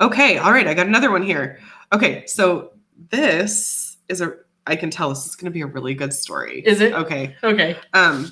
Okay, 0.00 0.38
all 0.38 0.52
right, 0.52 0.66
I 0.66 0.74
got 0.74 0.86
another 0.86 1.10
one 1.10 1.22
here. 1.22 1.58
Okay, 1.92 2.24
so 2.26 2.72
this 3.10 3.96
is 4.08 4.20
a 4.20 4.34
I 4.66 4.76
can 4.76 4.90
tell 4.90 5.08
this 5.08 5.26
is 5.26 5.34
going 5.36 5.46
to 5.46 5.50
be 5.50 5.62
a 5.62 5.66
really 5.66 5.94
good 5.94 6.12
story. 6.12 6.60
Is 6.64 6.80
it? 6.80 6.92
Okay. 6.92 7.34
Okay. 7.42 7.76
Um 7.94 8.30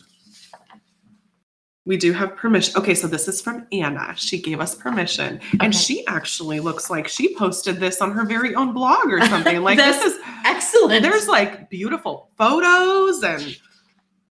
we 1.89 1.97
do 1.97 2.13
have 2.13 2.37
permission. 2.37 2.75
Okay, 2.77 2.95
so 2.95 3.09
this 3.09 3.29
is 3.29 3.41
from 3.41 3.67
Anna. 3.73 4.13
She 4.15 4.43
gave 4.43 4.61
us 4.61 4.75
permission. 4.75 5.41
And 5.53 5.63
Okay. 5.63 5.73
she 5.73 6.07
actually 6.07 6.61
looks 6.61 6.91
like 6.91 7.09
she 7.09 7.35
posted 7.35 7.77
this 7.81 8.03
on 8.03 8.13
her 8.13 8.27
very 8.27 8.55
own 8.55 8.75
blog 8.75 9.07
or 9.11 9.25
something. 9.27 9.63
Like 9.63 9.79
this 9.79 9.97
That's 10.03 10.15
is 10.15 10.21
Excellent. 10.45 11.03
there's 11.03 11.29
like 11.29 11.71
beautiful 11.71 12.31
photos 12.37 13.23
and 13.23 13.57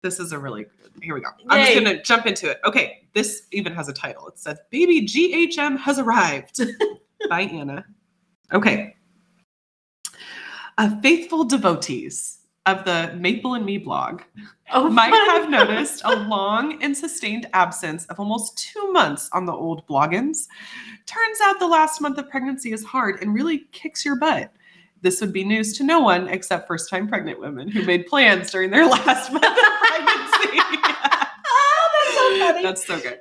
this 0.03 0.19
is 0.19 0.33
a 0.33 0.39
really 0.39 0.65
good 0.65 0.91
here 1.01 1.15
we 1.15 1.21
go 1.21 1.29
i'm 1.49 1.59
just 1.63 1.75
Yay. 1.75 1.83
gonna 1.83 2.01
jump 2.03 2.25
into 2.27 2.49
it 2.49 2.59
okay 2.65 3.07
this 3.13 3.43
even 3.51 3.73
has 3.73 3.87
a 3.89 3.93
title 3.93 4.27
it 4.27 4.37
says 4.39 4.57
baby 4.71 5.01
ghm 5.05 5.77
has 5.77 5.99
arrived 5.99 6.59
by 7.29 7.41
anna 7.41 7.83
okay 8.53 8.95
uh, 10.77 10.99
faithful 11.01 11.43
devotees 11.43 12.39
of 12.67 12.83
the 12.83 13.13
maple 13.15 13.55
and 13.55 13.65
me 13.65 13.77
blog 13.77 14.21
oh, 14.73 14.89
might 14.91 15.13
have 15.31 15.49
noticed 15.49 16.01
a 16.05 16.15
long 16.15 16.81
and 16.83 16.95
sustained 16.95 17.47
absence 17.53 18.05
of 18.07 18.19
almost 18.19 18.57
two 18.57 18.91
months 18.91 19.29
on 19.33 19.45
the 19.45 19.53
old 19.53 19.87
bloggins. 19.87 20.47
Turns 21.05 21.39
out 21.43 21.59
the 21.59 21.67
last 21.67 22.01
month 22.01 22.17
of 22.17 22.29
pregnancy 22.29 22.73
is 22.73 22.83
hard 22.83 23.21
and 23.21 23.33
really 23.33 23.59
kicks 23.71 24.05
your 24.05 24.17
butt. 24.17 24.51
This 25.01 25.21
would 25.21 25.31
be 25.31 25.43
news 25.43 25.77
to 25.77 25.83
no 25.83 25.99
one 25.99 26.27
except 26.27 26.67
first 26.67 26.89
time 26.89 27.07
pregnant 27.07 27.39
women 27.39 27.69
who 27.69 27.83
made 27.83 28.07
plans 28.07 28.51
during 28.51 28.69
their 28.69 28.85
last 28.89 29.31
month 29.31 29.45
of 29.45 29.51
pregnancy. 29.79 30.59
Oh, 31.49 31.89
that's 31.93 32.15
so 32.15 32.39
funny. 32.39 32.63
That's 32.63 32.87
so 32.87 32.99
good. 32.99 33.19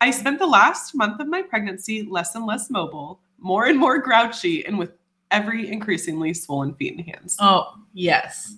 I 0.00 0.10
spent 0.10 0.38
the 0.38 0.46
last 0.46 0.94
month 0.94 1.20
of 1.20 1.28
my 1.28 1.42
pregnancy 1.42 2.02
less 2.02 2.34
and 2.34 2.44
less 2.44 2.68
mobile, 2.70 3.20
more 3.38 3.66
and 3.66 3.78
more 3.78 3.98
grouchy, 3.98 4.66
and 4.66 4.78
with 4.78 4.92
every 5.34 5.70
increasingly 5.70 6.32
swollen 6.34 6.74
feet 6.74 6.96
and 6.96 7.04
hands. 7.06 7.36
oh, 7.40 7.74
yes. 7.92 8.54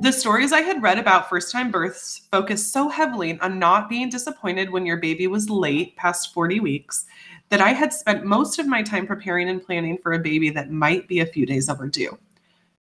The 0.00 0.12
stories 0.12 0.52
I 0.52 0.60
had 0.60 0.82
read 0.82 0.98
about 0.98 1.28
first 1.28 1.50
time 1.50 1.70
births 1.70 2.22
focused 2.30 2.72
so 2.72 2.88
heavily 2.88 3.38
on 3.40 3.58
not 3.58 3.88
being 3.88 4.08
disappointed 4.08 4.70
when 4.70 4.86
your 4.86 4.96
baby 4.98 5.26
was 5.26 5.50
late 5.50 5.96
past 5.96 6.32
40 6.32 6.60
weeks 6.60 7.06
that 7.48 7.60
I 7.60 7.70
had 7.72 7.92
spent 7.92 8.24
most 8.24 8.58
of 8.58 8.66
my 8.66 8.82
time 8.82 9.06
preparing 9.06 9.48
and 9.48 9.62
planning 9.64 9.98
for 10.02 10.12
a 10.12 10.18
baby 10.18 10.50
that 10.50 10.70
might 10.70 11.08
be 11.08 11.20
a 11.20 11.26
few 11.26 11.46
days 11.46 11.68
overdue. 11.68 12.16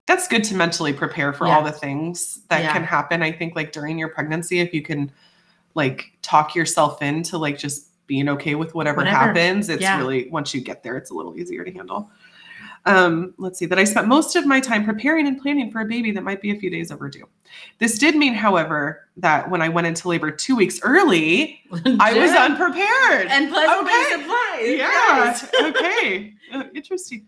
That's 0.06 0.26
good 0.26 0.42
to 0.44 0.56
mentally 0.56 0.92
prepare 0.92 1.32
for 1.32 1.46
all 1.46 1.62
the 1.62 1.70
things 1.72 2.40
that 2.48 2.62
Yeah. 2.62 2.72
can 2.72 2.82
happen. 2.84 3.22
I 3.22 3.30
think, 3.32 3.54
like 3.54 3.72
during 3.72 3.98
your 3.98 4.08
pregnancy, 4.08 4.58
if 4.60 4.74
you 4.74 4.82
can 4.82 5.12
like 5.74 6.12
talk 6.22 6.54
yourself 6.54 7.00
into 7.02 7.38
like 7.38 7.58
just 7.58 7.88
being 8.06 8.28
okay 8.30 8.54
with 8.54 8.74
whatever, 8.74 8.98
Whatever. 8.98 9.16
happens, 9.16 9.68
it's 9.68 9.82
Yeah. 9.82 9.98
really 9.98 10.28
once 10.30 10.52
you 10.54 10.60
get 10.60 10.82
there, 10.82 10.96
it's 10.96 11.10
a 11.10 11.14
little 11.14 11.36
easier 11.38 11.64
to 11.64 11.72
handle. 11.72 12.10
Um, 12.86 13.32
let's 13.38 13.58
see, 13.58 13.66
that 13.66 13.78
I 13.78 13.84
spent 13.84 14.08
most 14.08 14.36
of 14.36 14.46
my 14.46 14.60
time 14.60 14.84
preparing 14.84 15.26
and 15.26 15.40
planning 15.40 15.70
for 15.70 15.80
a 15.80 15.86
baby 15.86 16.10
that 16.12 16.22
might 16.22 16.42
be 16.42 16.50
a 16.50 16.58
few 16.58 16.68
days 16.68 16.92
overdue. 16.92 17.26
This 17.78 17.98
did 17.98 18.14
mean, 18.14 18.34
however, 18.34 19.08
that 19.16 19.48
when 19.50 19.62
I 19.62 19.70
went 19.70 19.86
into 19.86 20.06
labor 20.08 20.30
two 20.30 20.54
weeks 20.54 20.80
early, 20.82 21.62
I 21.98 22.12
was 22.12 22.30
unprepared. 22.32 23.28
and 23.28 23.50
pleasantly 23.50 23.90
Okay. 23.90 24.22
surprised. 24.22 25.50
yeah. 25.54 25.68
Okay. 25.70 26.34
Uh, 26.52 26.64
interesting. 26.74 27.26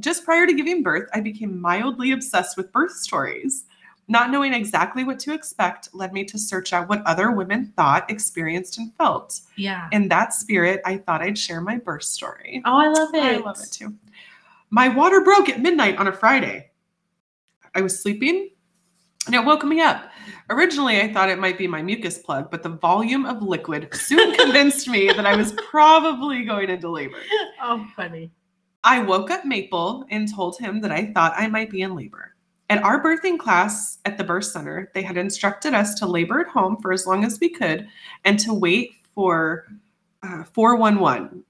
Just 0.00 0.24
prior 0.24 0.46
to 0.46 0.52
giving 0.52 0.82
birth, 0.82 1.08
I 1.14 1.20
became 1.20 1.60
mildly 1.60 2.12
obsessed 2.12 2.56
with 2.56 2.70
birth 2.72 2.92
stories. 2.92 3.64
Not 4.08 4.30
knowing 4.30 4.52
exactly 4.52 5.04
what 5.04 5.18
to 5.20 5.32
expect 5.32 5.88
led 5.94 6.12
me 6.12 6.24
to 6.24 6.38
search 6.38 6.72
out 6.72 6.88
what 6.88 7.02
other 7.06 7.30
women 7.30 7.72
thought, 7.76 8.10
experienced, 8.10 8.76
and 8.78 8.92
felt. 8.96 9.40
Yeah. 9.56 9.88
In 9.92 10.08
that 10.08 10.34
spirit, 10.34 10.80
I 10.84 10.96
thought 10.98 11.22
I'd 11.22 11.38
share 11.38 11.60
my 11.60 11.78
birth 11.78 12.02
story. 12.02 12.60
Oh, 12.66 12.76
I 12.76 12.88
love 12.88 13.14
it. 13.14 13.22
I 13.22 13.36
love 13.38 13.58
it 13.60 13.70
too. 13.70 13.94
My 14.74 14.88
water 14.88 15.20
broke 15.20 15.50
at 15.50 15.60
midnight 15.60 15.98
on 15.98 16.08
a 16.08 16.12
Friday. 16.12 16.70
I 17.74 17.82
was 17.82 18.00
sleeping 18.00 18.48
and 19.26 19.34
it 19.34 19.44
woke 19.44 19.64
me 19.64 19.82
up. 19.82 20.10
Originally, 20.48 20.98
I 20.98 21.12
thought 21.12 21.28
it 21.28 21.38
might 21.38 21.58
be 21.58 21.66
my 21.66 21.82
mucus 21.82 22.16
plug, 22.16 22.50
but 22.50 22.62
the 22.62 22.70
volume 22.70 23.26
of 23.26 23.42
liquid 23.42 23.90
soon 23.92 24.34
convinced 24.38 24.88
me 24.88 25.08
that 25.08 25.26
I 25.26 25.36
was 25.36 25.52
probably 25.70 26.46
going 26.46 26.70
into 26.70 26.88
labor. 26.88 27.18
Oh, 27.62 27.86
funny. 27.94 28.30
I 28.82 29.00
woke 29.00 29.30
up 29.30 29.44
Maple 29.44 30.06
and 30.08 30.26
told 30.34 30.56
him 30.58 30.80
that 30.80 30.90
I 30.90 31.12
thought 31.12 31.34
I 31.36 31.48
might 31.48 31.68
be 31.68 31.82
in 31.82 31.94
labor. 31.94 32.34
At 32.70 32.82
our 32.82 33.04
birthing 33.04 33.38
class 33.38 33.98
at 34.06 34.16
the 34.16 34.24
birth 34.24 34.46
center, 34.46 34.90
they 34.94 35.02
had 35.02 35.18
instructed 35.18 35.74
us 35.74 35.94
to 35.96 36.06
labor 36.06 36.40
at 36.40 36.48
home 36.48 36.78
for 36.80 36.94
as 36.94 37.06
long 37.06 37.26
as 37.26 37.38
we 37.38 37.50
could 37.50 37.86
and 38.24 38.38
to 38.38 38.54
wait 38.54 38.92
for 39.14 39.66
uh, 40.22 40.44
411, 40.44 41.44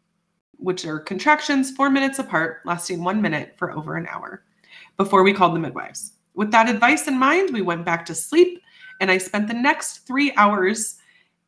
which 0.63 0.87
are 0.87 1.01
contractions 1.01 1.73
four 1.73 1.91
minutes 1.91 2.19
apart, 2.19 2.61
lasting 2.65 3.03
one 3.03 3.21
minute 3.21 3.55
for 3.57 3.73
over 3.73 3.97
an 3.97 4.07
hour, 4.07 4.45
before 4.97 5.23
we 5.23 5.33
called 5.33 5.55
the 5.55 5.59
midwives. 5.59 6.13
With 6.35 6.51
that 6.53 6.69
advice 6.69 7.09
in 7.09 7.19
mind, 7.19 7.51
we 7.51 7.63
went 7.63 7.85
back 7.85 8.07
to 8.07 8.15
sleep, 8.15 8.63
and 9.01 9.11
I 9.11 9.19
spent 9.19 9.49
the 9.49 9.55
next 9.55 10.07
three 10.07 10.33
hours 10.37 10.99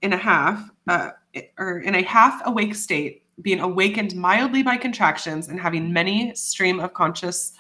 and 0.03 0.13
a 0.13 0.19
half, 0.19 0.69
uh, 0.89 1.11
or 1.59 1.79
in 1.81 1.95
a 1.95 2.03
half 2.03 2.43
awake 2.45 2.75
state, 2.75 3.23
being 3.41 3.61
awakened 3.61 4.15
mildly 4.15 4.63
by 4.63 4.77
contractions 4.77 5.49
and 5.49 5.59
having 5.59 5.93
many 5.93 6.35
stream 6.35 6.79
of 6.81 6.93
conscious 6.93 7.53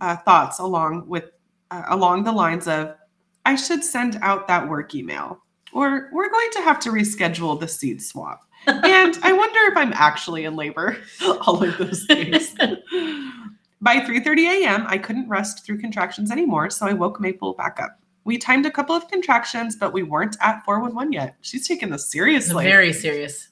uh, 0.00 0.16
thoughts 0.16 0.58
along 0.58 1.06
with 1.06 1.24
uh, 1.70 1.82
along 1.88 2.24
the 2.24 2.32
lines 2.32 2.66
of, 2.66 2.94
"I 3.44 3.56
should 3.56 3.84
send 3.84 4.18
out 4.22 4.48
that 4.48 4.68
work 4.68 4.94
email," 4.94 5.40
or 5.72 6.08
"We're 6.12 6.30
going 6.30 6.50
to 6.52 6.62
have 6.62 6.80
to 6.80 6.90
reschedule 6.90 7.58
the 7.58 7.68
seed 7.68 8.02
swap." 8.02 8.40
And 8.66 9.18
I 9.22 9.32
wonder 9.32 9.58
if 9.70 9.76
I'm 9.76 9.92
actually 9.92 10.44
in 10.44 10.56
labor. 10.56 10.96
All 11.46 11.62
of 11.62 11.76
those 11.78 12.04
things. 12.06 12.54
By 13.80 13.96
3:30 14.00 14.62
a.m., 14.64 14.84
I 14.88 14.96
couldn't 14.98 15.28
rest 15.28 15.64
through 15.66 15.78
contractions 15.80 16.30
anymore, 16.30 16.70
so 16.70 16.86
I 16.86 16.92
woke 16.94 17.20
Maple 17.20 17.52
back 17.54 17.78
up. 17.80 17.98
We 18.24 18.38
timed 18.38 18.64
a 18.64 18.70
couple 18.70 18.94
of 18.96 19.08
contractions, 19.08 19.76
but 19.76 19.92
we 19.92 20.02
weren't 20.02 20.36
at 20.40 20.64
411 20.64 21.12
yet. 21.12 21.36
She's 21.42 21.68
taking 21.68 21.90
this 21.90 22.10
seriously. 22.10 22.64
Very 22.64 22.92
serious. 22.94 23.48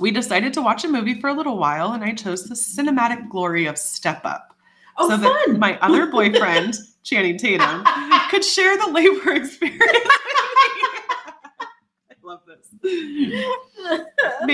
we 0.00 0.10
decided 0.10 0.52
to 0.54 0.62
watch 0.62 0.82
a 0.84 0.88
movie 0.88 1.20
for 1.20 1.28
a 1.28 1.32
little 1.34 1.58
while, 1.58 1.92
and 1.92 2.02
I 2.02 2.12
chose 2.12 2.44
the 2.44 2.56
cinematic 2.56 3.28
glory 3.30 3.66
of 3.66 3.78
Step 3.78 4.22
Up 4.24 4.48
Oh, 4.98 5.08
so 5.08 5.18
fun. 5.18 5.52
that 5.52 5.58
my 5.60 5.78
other 5.78 6.06
boyfriend, 6.06 6.74
Channing 7.04 7.38
Tatum, 7.38 7.84
could 8.30 8.44
share 8.44 8.76
the 8.78 8.88
labor 8.88 9.32
experience. 9.34 9.52
with 9.52 9.62
me. 9.62 9.70
I 12.10 12.14
love 12.24 12.40
this. 12.46 12.66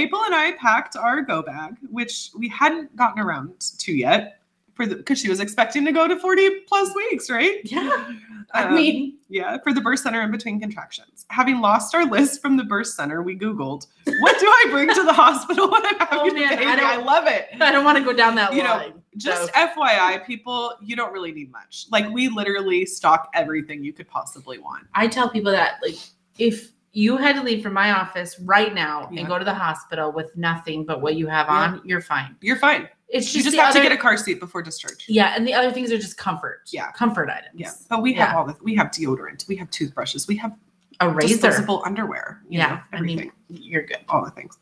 Maple 0.04 0.22
and 0.24 0.34
I 0.34 0.52
packed 0.52 0.96
our 0.96 1.22
go 1.22 1.42
bag, 1.42 1.76
which 1.90 2.30
we 2.36 2.48
hadn't 2.48 2.94
gotten 2.96 3.20
around 3.20 3.60
to 3.78 3.92
yet, 3.92 4.40
for 4.74 4.86
the 4.86 4.96
because 4.96 5.18
she 5.18 5.28
was 5.28 5.40
expecting 5.40 5.84
to 5.84 5.92
go 5.92 6.06
to 6.06 6.16
40 6.16 6.60
plus 6.68 6.94
weeks, 6.94 7.28
right? 7.30 7.60
yeah. 7.64 8.12
I 8.54 8.62
Um, 8.64 8.74
mean, 8.76 9.18
yeah, 9.28 9.58
for 9.62 9.74
the 9.74 9.80
birth 9.82 9.98
center 10.00 10.22
in 10.22 10.30
between 10.30 10.58
contractions. 10.58 11.26
Having 11.28 11.60
lost 11.60 11.94
our 11.94 12.06
list 12.06 12.40
from 12.40 12.56
the 12.56 12.64
birth 12.64 12.86
center, 12.86 13.22
we 13.22 13.36
Googled, 13.38 13.86
what 14.20 14.40
do 14.40 14.46
I 14.46 14.66
bring 14.70 14.88
to 14.94 15.02
the 15.02 15.12
hospital 15.12 15.70
when 15.70 15.84
I'm 15.84 15.98
having 15.98 16.18
Oh, 16.30 16.32
man, 16.34 16.52
I 16.52 16.56
baby? 16.56 16.66
I, 16.70 16.76
don't- 16.76 17.04
love 17.04 17.26
it. 17.26 17.48
I 17.60 17.70
don't 17.70 17.84
want 17.84 17.98
to 17.98 18.04
go 18.04 18.14
down 18.14 18.34
that 18.36 18.54
You 18.54 18.62
know. 18.62 18.92
Just 19.18 19.52
So- 19.52 19.66
FYI, 19.66 20.24
people, 20.24 20.72
you 20.80 20.96
don't 20.96 21.12
really 21.12 21.32
need 21.32 21.50
much. 21.52 21.86
Like 21.90 22.08
we 22.10 22.28
literally 22.28 22.86
stock 22.86 23.28
everything 23.34 23.84
you 23.84 23.92
could 23.92 24.08
possibly 24.08 24.58
want. 24.58 24.86
I 24.94 25.08
tell 25.08 25.28
people 25.28 25.52
that 25.52 25.74
like 25.82 25.96
if 26.38 26.70
you 26.92 27.16
had 27.16 27.36
to 27.36 27.42
leave 27.42 27.62
from 27.62 27.72
my 27.74 27.92
office 27.92 28.38
right 28.40 28.74
now 28.74 29.08
Yeah. 29.12 29.20
and 29.20 29.28
go 29.28 29.38
to 29.38 29.44
the 29.44 29.54
hospital 29.54 30.10
with 30.12 30.34
nothing 30.36 30.84
but 30.84 31.00
what 31.00 31.16
you 31.16 31.26
have 31.26 31.46
Yeah. 31.48 31.54
on, 31.54 31.82
you're 31.84 32.00
fine. 32.00 32.36
You're 32.40 32.56
fine. 32.56 32.88
It's 33.08 33.26
just 33.26 33.36
You 33.36 33.42
just, 33.44 33.56
have 33.56 33.70
other, 33.70 33.80
to 33.80 33.88
get 33.88 33.92
a 33.92 34.00
car 34.00 34.16
seat 34.16 34.38
before 34.40 34.62
discharge. 34.62 35.04
yeah, 35.08 35.32
and 35.36 35.46
the 35.46 35.54
other 35.54 35.70
things 35.72 35.90
are 35.92 35.96
just 35.98 36.16
comfort. 36.18 36.62
Yeah. 36.72 36.90
comfort 36.92 37.30
items. 37.30 37.54
Yeah, 37.58 37.70
but 37.88 38.02
we 38.02 38.12
have 38.14 38.36
all 38.36 38.44
the 38.46 38.56
we 38.62 38.74
have 38.74 38.88
deodorant, 38.88 39.46
we 39.48 39.56
have 39.56 39.70
toothbrushes, 39.70 40.26
we 40.28 40.36
have 40.36 40.52
a 41.00 41.08
razor. 41.08 41.28
disposable 41.36 41.82
underwear. 41.86 42.42
you 42.48 42.58
Yeah, 42.58 42.68
know, 42.68 42.80
I 42.92 42.96
everything. 42.96 43.16
mean, 43.16 43.32
you're 43.62 43.84
good. 43.86 43.98
all 44.08 44.24
the 44.24 44.30
things. 44.32 44.58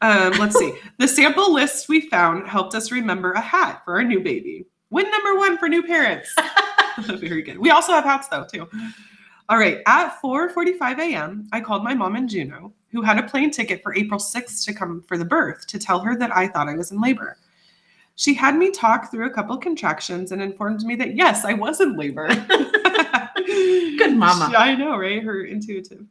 Um, 0.00 0.32
let's 0.38 0.56
see. 0.58 0.74
The 0.98 1.06
sample 1.08 1.52
list 1.52 1.88
we 1.88 2.08
found 2.08 2.48
helped 2.48 2.74
us 2.74 2.90
remember 2.90 3.32
a 3.32 3.40
hat 3.40 3.82
for 3.84 3.94
our 3.94 4.02
new 4.04 4.20
baby. 4.20 4.66
Win 4.90 5.08
number 5.10 5.36
one 5.36 5.58
for 5.58 5.68
new 5.68 5.82
parents. 5.82 6.34
Very 6.98 7.42
good. 7.42 7.58
We 7.58 7.70
also 7.70 7.92
have 7.92 8.04
hats 8.04 8.26
though 8.28 8.44
too. 8.52 8.68
All 9.48 9.58
right. 9.58 9.80
At 9.86 10.20
4:45 10.20 10.98
a.m., 10.98 11.48
I 11.52 11.60
called 11.60 11.82
my 11.82 11.94
mom 11.94 12.16
in 12.16 12.28
Juneau, 12.28 12.72
who 12.90 13.02
had 13.02 13.18
a 13.18 13.22
plane 13.22 13.50
ticket 13.50 13.82
for 13.82 13.94
April 13.94 14.20
6th 14.20 14.64
to 14.66 14.74
come 14.74 15.02
for 15.02 15.16
the 15.16 15.24
birth, 15.24 15.66
to 15.68 15.78
tell 15.78 16.00
her 16.00 16.16
that 16.16 16.36
I 16.36 16.48
thought 16.48 16.68
I 16.68 16.74
was 16.74 16.92
in 16.92 17.00
labor. 17.00 17.38
She 18.16 18.34
had 18.34 18.56
me 18.56 18.70
talk 18.70 19.10
through 19.10 19.26
a 19.26 19.30
couple 19.30 19.56
contractions 19.56 20.32
and 20.32 20.42
informed 20.42 20.82
me 20.82 20.96
that 20.96 21.16
yes, 21.16 21.44
I 21.44 21.54
was 21.54 21.80
in 21.80 21.96
labor. 21.96 22.28
Good 23.46 24.16
mama. 24.16 24.52
I 24.56 24.74
know, 24.74 24.98
right? 24.98 25.22
Her 25.22 25.44
intuitive. 25.44 26.04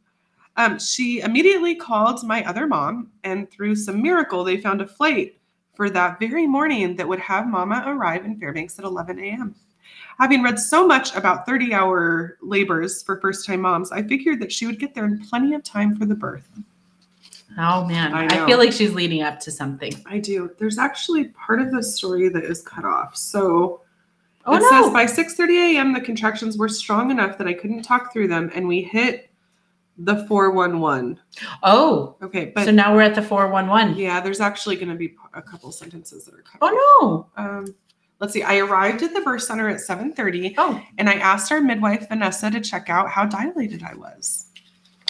Um, 0.56 0.78
she 0.78 1.20
immediately 1.20 1.76
called 1.76 2.24
my 2.24 2.44
other 2.44 2.66
mom, 2.66 3.12
and 3.22 3.48
through 3.48 3.76
some 3.76 4.02
miracle, 4.02 4.42
they 4.42 4.60
found 4.60 4.80
a 4.80 4.86
flight 4.86 5.36
for 5.74 5.88
that 5.90 6.18
very 6.18 6.48
morning 6.48 6.96
that 6.96 7.06
would 7.06 7.20
have 7.20 7.46
Mama 7.46 7.84
arrive 7.86 8.24
in 8.24 8.36
Fairbanks 8.36 8.76
at 8.80 8.84
11 8.84 9.20
a.m. 9.20 9.54
Having 10.18 10.42
read 10.42 10.58
so 10.58 10.86
much 10.86 11.14
about 11.14 11.46
30 11.46 11.72
hour 11.72 12.38
labors 12.42 13.02
for 13.02 13.20
first 13.20 13.46
time 13.46 13.60
moms, 13.60 13.92
I 13.92 14.02
figured 14.02 14.40
that 14.40 14.50
she 14.52 14.66
would 14.66 14.78
get 14.80 14.94
there 14.94 15.04
in 15.04 15.20
plenty 15.28 15.54
of 15.54 15.62
time 15.62 15.96
for 15.96 16.06
the 16.06 16.14
birth. 16.14 16.48
Oh 17.58 17.84
man, 17.86 18.12
I 18.14 18.26
I, 18.26 18.46
feel 18.46 18.58
like 18.58 18.72
she's 18.72 18.92
leading 18.94 19.22
up 19.22 19.40
to 19.40 19.50
something. 19.50 19.92
I 20.06 20.18
do. 20.18 20.50
There's 20.58 20.78
actually 20.78 21.24
part 21.28 21.60
of 21.60 21.70
the 21.72 21.82
story 21.82 22.28
that 22.28 22.44
is 22.44 22.62
cut 22.62 22.84
off. 22.84 23.16
So 23.16 23.80
Oh 24.46 24.54
it 24.56 24.60
no! 24.60 24.70
says 24.70 24.92
by 24.92 25.04
6:30 25.06 25.74
a.m. 25.74 25.92
the 25.92 26.00
contractions 26.00 26.56
were 26.56 26.68
strong 26.68 27.10
enough 27.10 27.36
that 27.38 27.46
I 27.46 27.52
couldn't 27.54 27.82
talk 27.82 28.12
through 28.12 28.28
them, 28.28 28.50
and 28.54 28.66
we 28.66 28.82
hit 28.82 29.30
the 29.98 30.24
411. 30.26 31.18
oh, 31.64 32.14
Okay, 32.22 32.52
but 32.54 32.64
so 32.64 32.70
now 32.70 32.94
we're 32.94 33.02
at 33.02 33.14
the 33.16 33.22
four 33.22 33.48
one 33.48 33.66
one. 33.66 33.96
yeah, 33.96 34.20
there's 34.20 34.40
actually 34.40 34.76
going 34.76 34.88
to 34.90 34.94
be 34.94 35.16
a 35.34 35.42
couple 35.42 35.72
sentences 35.72 36.24
that 36.24 36.34
are 36.34 36.42
cut. 36.42 36.62
Off. 36.62 36.70
Oh 36.72 37.28
no! 37.36 37.42
Um, 37.44 37.74
let's 38.20 38.32
see. 38.32 38.42
I 38.42 38.58
arrived 38.58 39.02
at 39.02 39.14
the 39.14 39.20
birth 39.20 39.42
center 39.42 39.68
at 39.68 39.80
7:30, 39.80 40.54
Oh, 40.58 40.80
and 40.98 41.08
I 41.08 41.14
asked 41.14 41.50
our 41.52 41.60
midwife 41.60 42.08
Vanessa 42.08 42.50
to 42.50 42.60
check 42.60 42.88
out 42.90 43.08
how 43.10 43.24
dilated 43.24 43.82
I 43.82 43.94
was. 43.94 44.46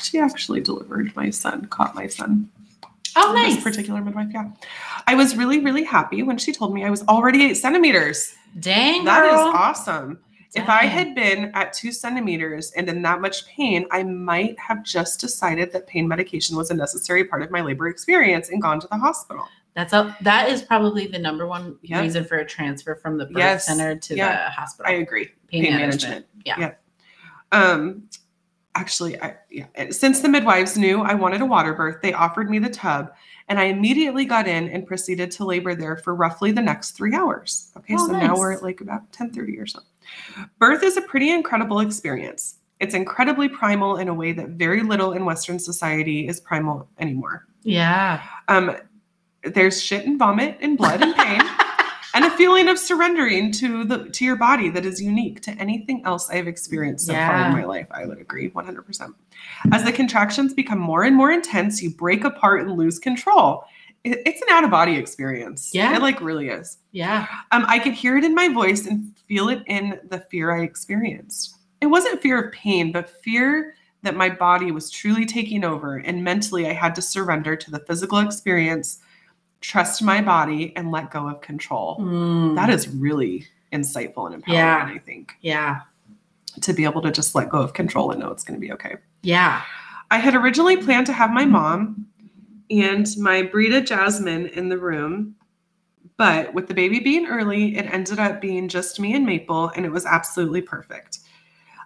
She 0.02 0.18
actually 0.18 0.60
delivered 0.60 1.14
my 1.16 1.30
son, 1.30 1.66
caught 1.66 1.94
my 1.94 2.06
son. 2.06 2.48
oh, 3.16 3.32
nice. 3.34 3.56
This 3.56 3.64
particular 3.64 4.00
midwife, 4.00 4.28
yeah. 4.32 4.50
I 5.06 5.14
was 5.14 5.36
really, 5.36 5.58
really 5.60 5.82
happy 5.84 6.22
when 6.22 6.38
she 6.38 6.52
told 6.52 6.72
me 6.72 6.84
I 6.84 6.90
was 6.90 7.02
already 7.08 7.44
eight 7.46 7.54
centimeters. 7.56 8.34
Dang, 8.60 9.04
That 9.04 9.24
is 9.24 9.32
girl. 9.32 9.52
awesome. 9.54 10.18
If 10.54 10.68
I 10.68 10.86
had 10.86 11.14
been 11.14 11.50
at 11.54 11.72
two 11.74 11.92
centimeters 11.92 12.70
and 12.72 12.88
in 12.88 13.02
that 13.02 13.20
much 13.20 13.46
pain, 13.46 13.86
I 13.90 14.02
might 14.02 14.58
have 14.58 14.82
just 14.82 15.20
decided 15.20 15.72
that 15.72 15.86
pain 15.86 16.08
medication 16.08 16.56
was 16.56 16.70
a 16.70 16.74
necessary 16.74 17.24
part 17.24 17.42
of 17.42 17.50
my 17.50 17.60
labor 17.60 17.88
experience 17.88 18.48
and 18.48 18.62
gone 18.62 18.80
to 18.80 18.86
the 18.88 18.96
hospital. 18.96 19.46
That's 19.78 19.92
a 19.92 20.16
that 20.22 20.48
is 20.48 20.60
probably 20.62 21.06
the 21.06 21.20
number 21.20 21.46
one 21.46 21.76
Yeah. 21.82 22.00
reason 22.00 22.24
for 22.24 22.38
a 22.38 22.44
transfer 22.44 22.96
from 22.96 23.16
the 23.16 23.26
birth 23.26 23.36
Yes. 23.36 23.66
center 23.66 23.94
to 23.94 24.16
Yeah. 24.16 24.46
the 24.46 24.50
hospital. 24.50 24.90
I 24.90 24.96
agree. 24.96 25.26
pain, 25.46 25.62
pain 25.62 25.76
management. 25.76 26.02
management. 26.02 26.26
Yeah. 26.44 26.58
Yeah. 26.58 26.72
Um, 27.52 28.02
actually, 28.74 29.22
I 29.22 29.36
yeah. 29.52 29.66
Since 29.90 30.20
the 30.20 30.28
midwives 30.28 30.76
knew 30.76 31.02
I 31.02 31.14
wanted 31.14 31.42
a 31.42 31.46
water 31.46 31.74
birth, 31.74 32.02
they 32.02 32.12
offered 32.12 32.50
me 32.50 32.58
the 32.58 32.68
tub, 32.68 33.12
and 33.48 33.60
I 33.60 33.66
immediately 33.66 34.24
got 34.24 34.48
in 34.48 34.68
and 34.68 34.84
proceeded 34.84 35.30
to 35.32 35.44
labor 35.44 35.76
there 35.76 35.96
for 35.96 36.12
roughly 36.16 36.50
the 36.50 36.60
next 36.60 36.90
three 36.96 37.14
hours. 37.14 37.70
Okay, 37.76 37.94
Oh, 37.96 38.08
so 38.08 38.12
now 38.18 38.36
we're 38.36 38.54
at 38.54 38.64
like 38.64 38.80
about 38.80 39.12
ten 39.12 39.30
thirty 39.30 39.56
or 39.60 39.66
so. 39.66 39.78
Birth 40.58 40.82
is 40.82 40.96
a 40.96 41.02
pretty 41.02 41.30
incredible 41.30 41.78
experience. 41.78 42.56
It's 42.80 42.94
incredibly 42.96 43.48
primal 43.48 43.98
in 43.98 44.08
a 44.08 44.14
way 44.14 44.32
that 44.32 44.48
very 44.48 44.82
little 44.82 45.12
in 45.12 45.24
Western 45.24 45.60
society 45.60 46.26
is 46.26 46.40
primal 46.40 46.88
anymore. 46.98 47.46
Yeah. 47.62 48.22
Um, 48.48 48.76
there's 49.44 49.82
shit 49.82 50.06
and 50.06 50.18
vomit 50.18 50.58
and 50.60 50.76
blood 50.78 51.02
and 51.02 51.14
pain. 51.14 51.40
and 52.14 52.24
a 52.24 52.30
feeling 52.32 52.68
of 52.68 52.78
surrendering 52.78 53.52
to 53.52 53.84
the 53.84 54.08
to 54.10 54.24
your 54.24 54.36
body 54.36 54.68
that 54.70 54.84
is 54.86 55.00
unique 55.00 55.40
to 55.42 55.50
anything 55.52 56.02
else 56.04 56.28
I've 56.30 56.48
experienced 56.48 57.06
so 57.06 57.12
far 57.12 57.46
in 57.46 57.52
my 57.52 57.64
life. 57.64 57.86
I 57.90 58.06
would 58.06 58.18
agree 58.20 58.50
100%. 58.50 59.14
As 59.72 59.84
the 59.84 59.92
contractions 59.92 60.54
become 60.54 60.78
more 60.78 61.04
and 61.04 61.14
more 61.14 61.30
intense, 61.30 61.82
you 61.82 61.90
break 61.90 62.24
apart 62.24 62.62
and 62.62 62.72
lose 62.76 62.98
control. 62.98 63.64
It- 64.04 64.22
it's 64.26 64.40
an 64.42 64.48
out 64.50 64.64
of 64.64 64.70
body 64.70 64.96
experience. 64.96 65.70
Yeah. 65.74 65.94
it 65.94 66.02
like 66.02 66.20
really 66.20 66.48
is. 66.48 66.78
Yeah. 66.92 67.26
Um, 67.52 67.64
I 67.68 67.78
could 67.78 67.92
hear 67.94 68.16
it 68.16 68.24
in 68.24 68.34
my 68.34 68.48
voice 68.48 68.86
and 68.86 69.12
feel 69.28 69.48
it 69.48 69.62
in 69.66 69.98
the 70.08 70.20
fear 70.30 70.50
I 70.56 70.62
experienced. 70.62 71.56
It 71.80 71.86
wasn't 71.86 72.20
fear 72.22 72.40
of 72.42 72.52
pain, 72.52 72.90
but 72.92 73.08
fear 73.22 73.74
that 74.02 74.16
my 74.16 74.28
body 74.30 74.70
was 74.72 74.90
truly 74.90 75.26
taking 75.26 75.64
over, 75.64 75.96
and 75.96 76.22
mentally 76.24 76.68
I 76.68 76.72
had 76.72 76.94
to 76.94 77.02
surrender 77.02 77.56
to 77.56 77.70
the 77.70 77.80
physical 77.80 78.18
experience, 78.18 79.00
trust 79.60 80.02
my 80.02 80.20
body, 80.22 80.72
and 80.76 80.90
let 80.92 81.10
go 81.10 81.28
of 81.28 81.40
control. 81.40 81.98
Mm, 81.98 82.54
That 82.54 82.70
is 82.70 82.88
really 82.88 83.46
insightful 83.72 84.26
and 84.26 84.36
empowering, 84.36 84.58
Yeah. 84.58 84.90
I 84.94 84.98
think, 84.98 85.34
yeah. 85.40 85.80
to 86.62 86.72
be 86.72 86.84
able 86.84 87.02
to 87.02 87.10
just 87.10 87.34
let 87.34 87.48
go 87.50 87.58
of 87.58 87.72
control 87.72 88.10
and 88.10 88.20
know 88.20 88.30
it's 88.30 88.44
going 88.44 88.58
to 88.58 88.64
be 88.66 88.72
okay. 88.72 88.96
Yeah. 89.22 89.62
I 90.10 90.18
had 90.18 90.34
originally 90.34 90.76
planned 90.76 91.06
to 91.06 91.12
have 91.12 91.30
my 91.30 91.44
mom 91.44 92.06
and 92.70 93.06
my 93.18 93.42
Brita 93.42 93.80
Jasmine 93.80 94.46
in 94.46 94.68
the 94.68 94.78
room, 94.78 95.34
but 96.16 96.54
with 96.54 96.68
the 96.68 96.74
baby 96.74 97.00
being 97.00 97.26
early, 97.26 97.76
it 97.76 97.86
ended 97.92 98.18
up 98.18 98.40
being 98.40 98.68
just 98.68 98.98
me 99.00 99.14
and 99.14 99.26
Maple, 99.26 99.70
and 99.76 99.84
it 99.84 99.90
was 99.92 100.06
absolutely 100.06 100.62
perfect. 100.62 101.18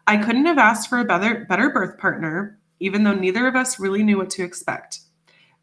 I 0.07 0.17
couldn't 0.17 0.47
have 0.47 0.59
asked 0.59 0.89
for 0.89 0.99
a 0.99 1.05
better, 1.05 1.45
better 1.49 1.71
birth 1.71 1.99
partner, 1.99 2.59
even 2.81 3.05
though 3.05 3.15
neither 3.15 3.47
of 3.47 3.57
us 3.57 3.79
really 3.81 4.03
knew 4.03 4.19
what 4.19 4.31
to 4.31 4.43
expect. 4.45 5.01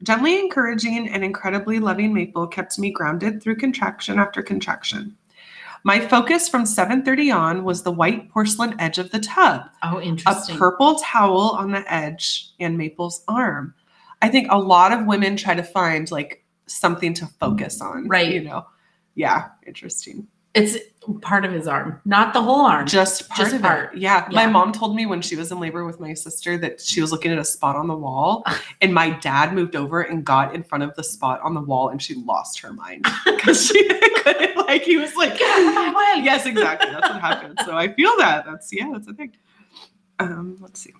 Gently 0.03 0.39
encouraging 0.39 1.09
and 1.09 1.23
incredibly 1.23 1.79
loving 1.79 2.13
Maple 2.13 2.47
kept 2.47 2.79
me 2.79 2.89
grounded 2.91 3.43
through 3.43 3.57
contraction 3.57 4.17
after 4.17 4.41
contraction. 4.41 5.15
My 5.83 5.99
focus 5.99 6.49
from 6.49 6.65
7:30 6.65 7.31
on 7.31 7.63
was 7.63 7.83
the 7.83 7.91
white 7.91 8.29
porcelain 8.29 8.79
edge 8.79 8.97
of 8.97 9.11
the 9.11 9.19
tub 9.19 9.69
Oh, 9.83 9.99
a 9.99 10.57
purple 10.57 10.95
towel 10.95 11.51
on 11.51 11.71
the 11.71 11.93
edge 11.93 12.51
and 12.59 12.77
Maple's 12.77 13.23
arm. 13.27 13.73
I 14.21 14.27
think 14.29 14.47
a 14.49 14.59
lot 14.59 14.91
of 14.91 15.05
women 15.05 15.37
try 15.37 15.53
to 15.53 15.63
find 15.63 16.11
like 16.11 16.43
something 16.65 17.13
to 17.15 17.25
focus 17.25 17.81
on. 17.81 18.07
Right. 18.07 18.33
You 18.33 18.43
know. 18.43 18.67
Yeah, 19.15 19.49
interesting. 19.65 20.27
It's 20.53 20.77
part 21.21 21.45
of 21.45 21.51
his 21.51 21.67
arm, 21.67 21.99
not 22.05 22.33
the 22.33 22.41
whole 22.41 22.61
arm. 22.61 22.85
Just 22.87 23.29
part 23.29 23.39
Just 23.39 23.55
of 23.55 23.61
part. 23.61 23.93
it. 23.95 23.99
Yeah. 23.99 24.27
My 24.31 24.45
mom 24.45 24.71
told 24.71 24.95
me 24.95 25.05
when 25.05 25.21
she 25.21 25.35
was 25.35 25.51
in 25.51 25.59
labor 25.59 25.85
with 25.85 25.99
my 25.99 26.13
sister 26.13 26.57
that 26.59 26.81
she 26.81 27.01
was 27.01 27.11
looking 27.11 27.31
at 27.31 27.37
a 27.39 27.45
spot 27.45 27.75
on 27.75 27.87
the 27.87 27.95
wall 27.95 28.43
and 28.81 28.93
my 28.93 29.09
dad 29.11 29.53
moved 29.53 29.75
over 29.75 30.01
and 30.01 30.23
got 30.25 30.53
in 30.53 30.63
front 30.63 30.83
of 30.83 30.93
the 30.95 31.03
spot 31.03 31.39
on 31.41 31.53
the 31.53 31.61
wall 31.61 31.89
and 31.89 32.01
she 32.01 32.15
lost 32.15 32.59
her 32.59 32.73
mind 32.73 33.05
because 33.25 33.65
she 33.67 33.87
couldn't 34.23 34.57
like 34.67 34.83
he 34.83 34.97
was 34.97 35.15
like 35.15 35.37
Get 35.39 35.49
out 35.49 35.67
of 35.67 35.73
my 35.73 36.15
way. 36.17 36.23
yes 36.23 36.45
exactly 36.45 36.91
that's 36.91 37.09
what 37.09 37.21
happened 37.21 37.59
so 37.65 37.75
i 37.75 37.91
feel 37.93 38.11
that 38.17 38.45
that's 38.45 38.71
yeah 38.73 38.89
that's 38.91 39.07
a 39.07 39.13
thing 39.13 39.31
um 40.19 40.57
let's 40.59 40.79
see 40.79 40.93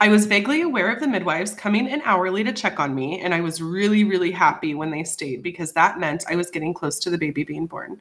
I 0.00 0.08
was 0.08 0.26
vaguely 0.26 0.62
aware 0.62 0.90
of 0.90 1.00
the 1.00 1.08
midwives 1.08 1.54
coming 1.54 1.88
in 1.88 2.02
hourly 2.04 2.44
to 2.44 2.52
check 2.52 2.80
on 2.80 2.94
me, 2.94 3.20
and 3.20 3.34
I 3.34 3.40
was 3.40 3.62
really, 3.62 4.04
really 4.04 4.30
happy 4.30 4.74
when 4.74 4.90
they 4.90 5.04
stayed 5.04 5.42
because 5.42 5.72
that 5.72 5.98
meant 5.98 6.24
I 6.28 6.36
was 6.36 6.50
getting 6.50 6.74
close 6.74 6.98
to 7.00 7.10
the 7.10 7.18
baby 7.18 7.44
being 7.44 7.66
born. 7.66 8.00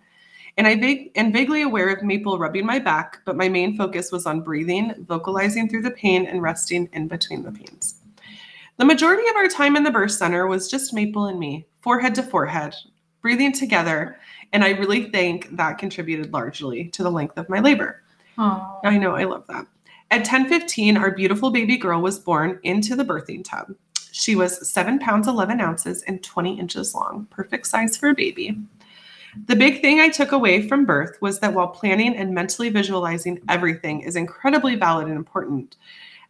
And 0.57 0.67
I 0.67 0.75
vague 0.75 1.11
and 1.15 1.31
vaguely 1.31 1.61
aware 1.61 1.89
of 1.89 2.03
Maple 2.03 2.37
rubbing 2.37 2.65
my 2.65 2.79
back, 2.79 3.21
but 3.25 3.37
my 3.37 3.47
main 3.47 3.77
focus 3.77 4.11
was 4.11 4.25
on 4.25 4.41
breathing, 4.41 4.93
vocalizing 5.07 5.69
through 5.69 5.83
the 5.83 5.91
pain, 5.91 6.25
and 6.25 6.41
resting 6.41 6.89
in 6.93 7.07
between 7.07 7.43
the 7.43 7.51
pains. 7.51 8.01
The 8.77 8.85
majority 8.85 9.27
of 9.29 9.35
our 9.35 9.47
time 9.47 9.75
in 9.75 9.83
the 9.83 9.91
birth 9.91 10.11
center 10.11 10.47
was 10.47 10.69
just 10.69 10.93
Maple 10.93 11.25
and 11.25 11.39
me, 11.39 11.67
forehead 11.81 12.15
to 12.15 12.23
forehead, 12.23 12.75
breathing 13.21 13.51
together, 13.51 14.19
and 14.53 14.63
I 14.63 14.71
really 14.71 15.09
think 15.09 15.55
that 15.55 15.77
contributed 15.77 16.33
largely 16.33 16.85
to 16.89 17.03
the 17.03 17.11
length 17.11 17.37
of 17.37 17.49
my 17.49 17.59
labor. 17.59 18.03
Oh. 18.37 18.79
I 18.83 18.97
know, 18.97 19.15
I 19.15 19.25
love 19.25 19.45
that. 19.47 19.67
At 20.11 20.25
10:15, 20.25 20.97
our 20.97 21.11
beautiful 21.11 21.51
baby 21.51 21.77
girl 21.77 22.01
was 22.01 22.17
born 22.17 22.59
into 22.63 22.95
the 22.95 23.05
birthing 23.05 23.43
tub. 23.43 23.75
She 24.11 24.35
was 24.35 24.67
7 24.67 24.97
pounds 24.97 25.27
11 25.27 25.61
ounces 25.61 26.01
and 26.03 26.23
20 26.23 26.59
inches 26.59 26.95
long, 26.95 27.27
perfect 27.29 27.67
size 27.67 27.95
for 27.95 28.09
a 28.09 28.15
baby. 28.15 28.57
The 29.45 29.55
big 29.55 29.81
thing 29.81 29.99
I 29.99 30.09
took 30.09 30.31
away 30.31 30.67
from 30.67 30.85
birth 30.85 31.21
was 31.21 31.39
that 31.39 31.53
while 31.53 31.67
planning 31.67 32.15
and 32.15 32.33
mentally 32.33 32.69
visualizing 32.69 33.39
everything 33.47 34.01
is 34.01 34.15
incredibly 34.15 34.75
valid 34.75 35.07
and 35.07 35.15
important, 35.15 35.77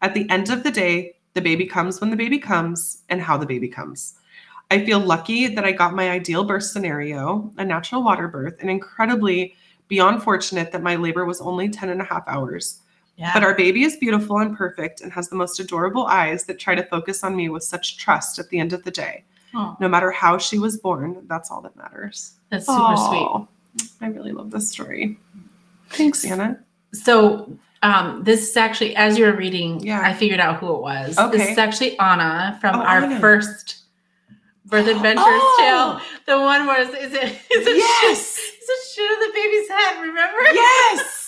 at 0.01 0.13
the 0.13 0.29
end 0.29 0.49
of 0.49 0.63
the 0.63 0.71
day, 0.71 1.15
the 1.33 1.41
baby 1.41 1.65
comes 1.65 2.01
when 2.01 2.09
the 2.09 2.17
baby 2.17 2.37
comes 2.37 3.03
and 3.07 3.21
how 3.21 3.37
the 3.37 3.45
baby 3.45 3.69
comes. 3.69 4.15
I 4.69 4.85
feel 4.85 4.99
lucky 4.99 5.47
that 5.47 5.63
I 5.63 5.71
got 5.71 5.95
my 5.95 6.09
ideal 6.09 6.43
birth 6.43 6.65
scenario, 6.65 7.49
a 7.57 7.63
natural 7.63 8.03
water 8.03 8.27
birth, 8.27 8.57
and 8.59 8.69
incredibly 8.69 9.55
beyond 9.87 10.21
fortunate 10.21 10.73
that 10.73 10.83
my 10.83 10.97
labor 10.97 11.23
was 11.23 11.39
only 11.39 11.69
10 11.69 11.87
and 11.87 12.01
a 12.01 12.05
half 12.05 12.27
hours. 12.27 12.81
Yeah. 13.19 13.33
But 13.33 13.43
our 13.43 13.53
baby 13.53 13.83
is 13.83 13.97
beautiful 13.97 14.37
and 14.37 14.55
perfect 14.55 15.01
and 15.01 15.11
has 15.11 15.27
the 15.27 15.35
most 15.35 15.59
adorable 15.59 16.05
eyes 16.07 16.45
that 16.45 16.57
try 16.57 16.73
to 16.73 16.83
focus 16.83 17.21
on 17.23 17.35
me 17.35 17.49
with 17.49 17.63
such 17.63 17.97
trust 17.97 18.39
at 18.39 18.47
the 18.49 18.57
end 18.59 18.71
of 18.71 18.83
the 18.83 18.91
day. 18.91 19.25
Oh, 19.53 19.75
No 19.81 19.89
matter 19.89 20.09
how 20.09 20.37
she 20.37 20.57
was 20.57 20.77
born, 20.77 21.25
that's 21.27 21.51
all 21.51 21.61
that 21.63 21.75
matters. 21.75 22.33
that's 22.49 22.65
super 22.65 22.95
sweet. 22.95 23.47
I 24.01 24.07
really 24.07 24.31
love 24.31 24.51
this 24.51 24.69
story. 24.69 25.19
Thanks, 25.89 26.23
Anna. 26.23 26.59
So 26.93 27.51
um, 27.83 28.23
this 28.23 28.49
is 28.49 28.55
actually, 28.57 28.95
as 28.95 29.17
you 29.17 29.25
were 29.25 29.35
reading, 29.35 29.81
Yeah. 29.81 30.01
I 30.01 30.13
figured 30.13 30.39
out 30.39 30.57
who 30.59 30.73
it 30.75 30.81
was. 30.81 31.17
Okay. 31.17 31.37
This 31.37 31.49
is 31.49 31.57
actually 31.57 31.99
Anna 31.99 32.57
from 32.61 32.75
Oh, 32.77 32.83
our 32.83 33.01
Anna. 33.03 33.19
first 33.19 33.79
Birth 34.65 34.87
Adventures 34.95 35.25
Oh. 35.27 35.57
tale. 35.59 36.07
The 36.25 36.41
one 36.41 36.67
where 36.67 36.81
is 36.81 36.89
it 36.93 37.01
is 37.03 37.13
it 37.67 37.75
Yes. 37.75 38.37
shit, 38.37 38.53
is 38.63 38.69
it 38.69 38.81
shit 38.95 39.11
on 39.11 39.19
the 39.27 39.33
baby's 39.33 39.67
head? 39.69 40.01
Remember? 40.01 40.39
Yes. 40.53 41.18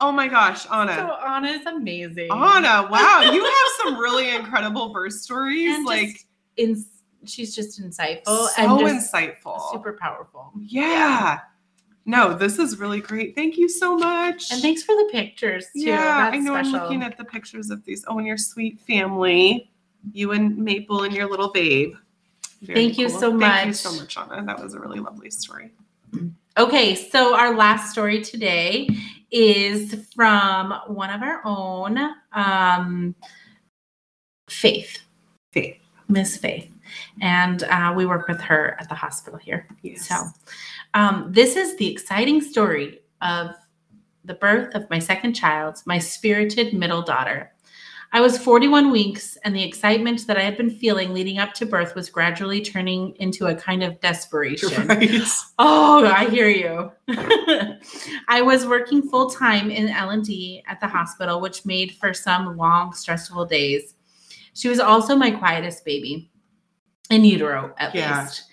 Oh 0.00 0.10
my 0.10 0.28
gosh, 0.28 0.66
Anna. 0.72 0.94
So 0.94 1.26
Anna 1.26 1.48
is 1.48 1.66
amazing. 1.66 2.30
Anna, 2.30 2.88
wow, 2.90 3.30
you 3.32 3.44
have 3.44 3.72
some 3.82 3.98
really 3.98 4.34
incredible 4.34 4.92
birth 4.92 5.12
stories. 5.12 5.74
And 5.74 5.84
like 5.84 6.26
in, 6.56 6.82
she's 7.24 7.54
just 7.54 7.80
insightful 7.80 8.48
so 8.48 8.50
and 8.56 8.80
just 8.80 9.12
insightful. 9.12 9.70
super 9.70 9.92
powerful. 10.00 10.52
yeah. 10.58 11.40
No, 12.06 12.34
this 12.34 12.58
is 12.58 12.78
really 12.78 13.00
great. 13.00 13.36
Thank 13.36 13.58
you 13.58 13.68
so 13.68 13.94
much. 13.94 14.50
And 14.50 14.60
thanks 14.62 14.82
for 14.82 14.96
the 14.96 15.08
pictures 15.12 15.66
too. 15.74 15.82
Yeah, 15.82 15.96
That's 15.96 16.34
I 16.34 16.38
know. 16.38 16.54
special. 16.54 16.76
I'm 16.76 16.82
looking 16.82 17.02
at 17.02 17.18
the 17.18 17.24
pictures 17.24 17.70
of 17.70 17.84
these. 17.84 18.04
Oh, 18.08 18.18
and 18.18 18.26
your 18.26 18.38
sweet 18.38 18.80
family, 18.80 19.70
you 20.12 20.32
and 20.32 20.56
Maple 20.56 21.04
and 21.04 21.14
your 21.14 21.28
little 21.28 21.50
babe. 21.50 21.94
Very 22.62 22.86
Thank 22.86 22.98
you 22.98 23.10
so 23.10 23.30
much. 23.32 23.42
Thank 23.42 23.66
you 23.66 23.72
so 23.74 23.92
much, 23.92 24.16
Anna. 24.16 24.44
That 24.44 24.62
was 24.62 24.74
a 24.74 24.80
really 24.80 24.98
lovely 24.98 25.30
story. 25.30 25.72
Okay, 26.58 26.94
so 26.94 27.36
our 27.36 27.54
last 27.54 27.92
story 27.92 28.22
today 28.22 28.88
is 29.30 30.06
from 30.14 30.74
one 30.88 31.10
of 31.10 31.22
our 31.22 31.40
own, 31.44 31.98
um, 32.32 33.14
Faith, 34.48 34.98
Faith. 35.52 35.76
Miss 36.08 36.36
Faith, 36.36 36.68
and 37.20 37.62
uh, 37.64 37.92
we 37.96 38.04
work 38.04 38.26
with 38.26 38.40
her 38.40 38.76
at 38.80 38.88
the 38.88 38.94
hospital 38.94 39.38
here. 39.38 39.68
Yes. 39.82 40.08
So, 40.08 40.16
um, 40.94 41.28
this 41.30 41.54
is 41.54 41.76
the 41.76 41.90
exciting 41.90 42.40
story 42.40 43.00
of 43.22 43.54
the 44.24 44.34
birth 44.34 44.74
of 44.74 44.90
my 44.90 44.98
second 44.98 45.34
child, 45.34 45.80
my 45.86 45.98
spirited 45.98 46.74
middle 46.74 47.02
daughter. 47.02 47.52
I 48.12 48.20
was 48.20 48.36
41 48.38 48.90
weeks, 48.90 49.38
and 49.44 49.54
the 49.54 49.62
excitement 49.62 50.26
that 50.26 50.36
I 50.36 50.40
had 50.42 50.56
been 50.56 50.70
feeling 50.70 51.14
leading 51.14 51.38
up 51.38 51.54
to 51.54 51.66
birth 51.66 51.94
was 51.94 52.10
gradually 52.10 52.60
turning 52.60 53.14
into 53.20 53.46
a 53.46 53.54
kind 53.54 53.84
of 53.84 54.00
desperation. 54.00 54.86
Right. 54.88 55.10
Oh, 55.62 56.04
I 56.04 56.28
hear 56.28 56.48
you. 56.48 56.90
I 58.28 58.40
was 58.42 58.66
working 58.66 59.02
full 59.08 59.30
time 59.30 59.70
in 59.70 59.88
L&D 59.88 60.64
at 60.66 60.80
the 60.80 60.88
hospital, 60.88 61.40
which 61.40 61.64
made 61.66 61.92
for 61.92 62.12
some 62.14 62.56
long, 62.56 62.94
stressful 62.94 63.44
days. 63.44 63.94
She 64.54 64.68
was 64.68 64.80
also 64.80 65.14
my 65.14 65.30
quietest 65.30 65.84
baby, 65.84 66.30
in 67.10 67.24
utero 67.24 67.74
at 67.78 67.94
Yeah. 67.94 68.22
least. 68.22 68.46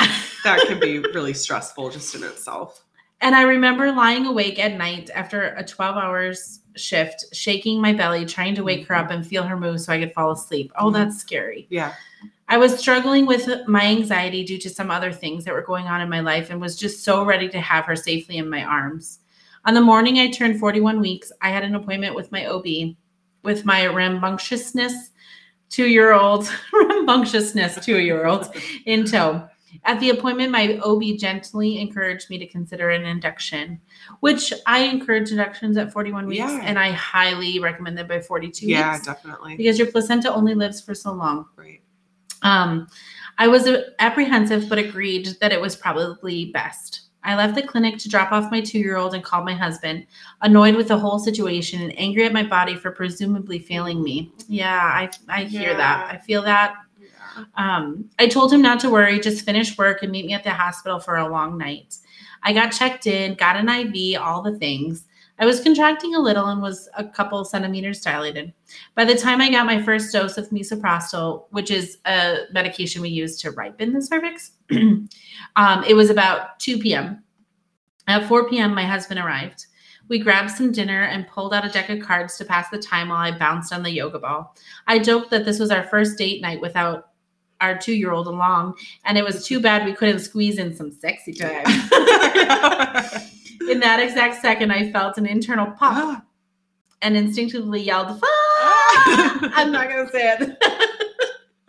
That 0.44 0.60
could 0.66 0.80
be 0.80 1.00
really 1.00 1.34
stressful 1.34 1.90
just 1.90 2.14
in 2.14 2.22
itself. 2.24 2.84
And 3.20 3.34
I 3.34 3.42
remember 3.42 3.90
lying 3.92 4.24
awake 4.26 4.58
at 4.58 4.78
night 4.78 5.10
after 5.14 5.48
a 5.56 5.64
12 5.64 5.96
hours 5.96 6.60
shift, 6.78 7.24
shaking 7.32 7.80
my 7.80 7.92
belly, 7.92 8.24
trying 8.24 8.54
to 8.54 8.64
wake 8.64 8.86
her 8.86 8.94
up 8.94 9.10
and 9.10 9.26
feel 9.26 9.42
her 9.42 9.56
move 9.56 9.80
so 9.80 9.92
I 9.92 9.98
could 9.98 10.12
fall 10.12 10.30
asleep. 10.32 10.72
Oh, 10.78 10.86
Mhm. 10.90 10.92
that's 10.94 11.18
scary. 11.18 11.66
Yeah. 11.70 11.92
I 12.48 12.56
was 12.56 12.78
struggling 12.78 13.26
with 13.26 13.48
my 13.66 13.82
anxiety 13.84 14.42
due 14.44 14.58
to 14.58 14.70
some 14.70 14.90
other 14.90 15.12
things 15.12 15.44
that 15.44 15.52
were 15.54 15.60
going 15.62 15.86
on 15.86 16.00
in 16.00 16.08
my 16.08 16.20
life 16.20 16.48
and 16.50 16.60
was 16.60 16.76
just 16.78 17.04
so 17.04 17.22
ready 17.24 17.48
to 17.50 17.60
have 17.60 17.84
her 17.84 17.96
safely 17.96 18.38
in 18.38 18.48
my 18.48 18.64
arms. 18.64 19.18
On 19.66 19.74
the 19.74 19.80
morning 19.82 20.18
I 20.18 20.30
turned 20.30 20.58
41 20.58 21.00
weeks, 21.00 21.30
I 21.42 21.50
had 21.50 21.62
an 21.64 21.74
appointment 21.74 22.14
with 22.14 22.32
my 22.32 22.46
OB 22.46 22.96
with 23.42 23.64
my 23.66 23.86
rambunctiousness 23.86 25.10
two 25.68 25.86
year 25.88 26.12
old, 26.14 26.50
rambunctiousness 26.72 27.84
two 27.84 27.98
year 28.00 28.26
old 28.26 28.54
in 28.86 29.04
tow. 29.04 29.46
At 29.84 30.00
the 30.00 30.10
appointment, 30.10 30.50
my 30.50 30.78
OB 30.82 31.18
gently 31.18 31.80
encouraged 31.80 32.30
me 32.30 32.38
to 32.38 32.46
consider 32.46 32.90
an 32.90 33.04
induction, 33.04 33.80
which 34.20 34.52
I 34.66 34.80
encourage 34.84 35.30
inductions 35.30 35.76
at 35.76 35.92
41 35.92 36.26
weeks, 36.26 36.38
Yeah. 36.40 36.60
and 36.62 36.78
I 36.78 36.90
highly 36.92 37.58
recommend 37.60 37.96
that 37.98 38.08
by 38.08 38.20
42 38.20 38.66
Yeah, 38.66 38.92
weeks 38.92 39.06
Yeah, 39.06 39.14
definitely. 39.14 39.56
because 39.56 39.78
your 39.78 39.90
placenta 39.90 40.32
only 40.32 40.54
lives 40.54 40.80
for 40.80 40.94
so 40.94 41.12
long. 41.12 41.46
Right. 41.56 41.80
Um, 42.42 42.88
I 43.38 43.48
was 43.48 43.68
apprehensive 43.98 44.68
but 44.68 44.78
agreed 44.78 45.36
that 45.40 45.52
it 45.52 45.60
was 45.60 45.76
probably 45.76 46.46
best. 46.52 47.02
I 47.24 47.34
left 47.34 47.56
the 47.56 47.62
clinic 47.62 47.98
to 47.98 48.08
drop 48.08 48.32
off 48.32 48.50
my 48.50 48.60
two 48.60 48.78
year 48.78 48.96
old 48.96 49.12
and 49.14 49.22
called 49.24 49.44
my 49.44 49.52
husband, 49.54 50.06
annoyed 50.40 50.76
with 50.76 50.88
the 50.88 50.96
whole 50.98 51.18
situation 51.18 51.82
and 51.82 51.92
angry 51.98 52.24
at 52.24 52.32
my 52.32 52.44
body 52.44 52.74
for 52.74 52.90
presumably 52.92 53.58
failing 53.58 54.02
me. 54.02 54.32
Yeah, 54.48 54.72
I, 54.80 55.10
I 55.28 55.44
hear 55.44 55.76
that. 55.76 56.08
I 56.12 56.16
feel 56.18 56.42
that. 56.42 56.76
Um, 57.56 58.08
I 58.18 58.26
told 58.28 58.52
him 58.52 58.62
not 58.62 58.80
to 58.80 58.90
worry, 58.90 59.20
just 59.20 59.44
finish 59.44 59.76
work 59.76 60.02
and 60.02 60.12
meet 60.12 60.26
me 60.26 60.32
at 60.32 60.44
the 60.44 60.50
hospital 60.50 60.98
for 60.98 61.16
a 61.16 61.28
long 61.28 61.58
night. 61.58 61.96
I 62.42 62.52
got 62.52 62.70
checked 62.70 63.06
in, 63.06 63.34
got 63.34 63.56
an 63.56 63.68
IV, 63.68 64.20
all 64.20 64.42
the 64.42 64.58
things. 64.58 65.04
I 65.40 65.46
was 65.46 65.60
contracting 65.60 66.14
a 66.14 66.20
little 66.20 66.46
and 66.46 66.60
was 66.60 66.88
a 66.96 67.04
couple 67.04 67.44
centimeters 67.44 68.00
dilated. 68.00 68.52
By 68.96 69.04
the 69.04 69.14
time 69.14 69.40
I 69.40 69.50
got 69.50 69.66
my 69.66 69.80
first 69.80 70.12
dose 70.12 70.36
of 70.36 70.50
misoprostol, 70.50 71.44
which 71.50 71.70
is 71.70 71.98
a 72.06 72.38
medication 72.52 73.02
we 73.02 73.10
use 73.10 73.40
to 73.42 73.52
ripen 73.52 73.92
the 73.92 74.02
cervix, 74.02 74.52
um, 74.70 75.84
it 75.86 75.94
was 75.94 76.10
about 76.10 76.58
2 76.58 76.78
p.m. 76.78 77.22
At 78.08 78.26
4 78.26 78.48
p.m., 78.48 78.74
my 78.74 78.84
husband 78.84 79.20
arrived. 79.20 79.66
We 80.08 80.18
grabbed 80.18 80.50
some 80.50 80.72
dinner 80.72 81.02
and 81.02 81.28
pulled 81.28 81.52
out 81.52 81.66
a 81.66 81.68
deck 81.68 81.90
of 81.90 82.00
cards 82.00 82.36
to 82.38 82.44
pass 82.44 82.70
the 82.70 82.78
time 82.78 83.10
while 83.10 83.18
I 83.18 83.36
bounced 83.36 83.72
on 83.72 83.82
the 83.82 83.90
yoga 83.90 84.18
ball. 84.18 84.56
I 84.86 84.98
joked 84.98 85.30
that 85.30 85.44
this 85.44 85.58
was 85.58 85.70
our 85.70 85.84
first 85.84 86.16
date 86.16 86.40
night 86.40 86.60
without 86.60 87.07
our 87.60 87.76
two 87.76 87.94
year 87.94 88.12
old 88.12 88.26
along, 88.26 88.74
and 89.04 89.18
it 89.18 89.24
was 89.24 89.46
too 89.46 89.60
bad 89.60 89.84
we 89.84 89.92
couldn't 89.92 90.20
squeeze 90.20 90.58
in 90.58 90.74
some 90.74 90.90
sexy 90.92 91.32
time. 91.32 91.64
in 93.68 93.80
that 93.80 93.98
exact 94.00 94.40
second, 94.40 94.70
I 94.72 94.90
felt 94.92 95.18
an 95.18 95.26
internal 95.26 95.66
pop 95.66 95.78
Ah. 95.96 96.22
and 97.02 97.16
instinctively 97.16 97.82
yelled, 97.82 98.08
"Fuck!" 98.08 98.22
I'm 99.56 99.72
not 99.72 99.88
gonna 99.88 100.08
say 100.10 100.36
it. 100.38 100.56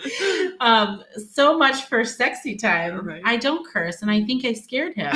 um, 0.62 1.04
so 1.34 1.58
much 1.58 1.86
for 1.86 2.06
sexy 2.06 2.56
time. 2.56 3.06
Right. 3.06 3.22
I 3.26 3.38
don't 3.38 3.66
curse, 3.68 4.02
and 4.02 4.10
I 4.10 4.24
think 4.24 4.46
I 4.46 4.54
scared 4.54 4.96
him. 4.96 5.12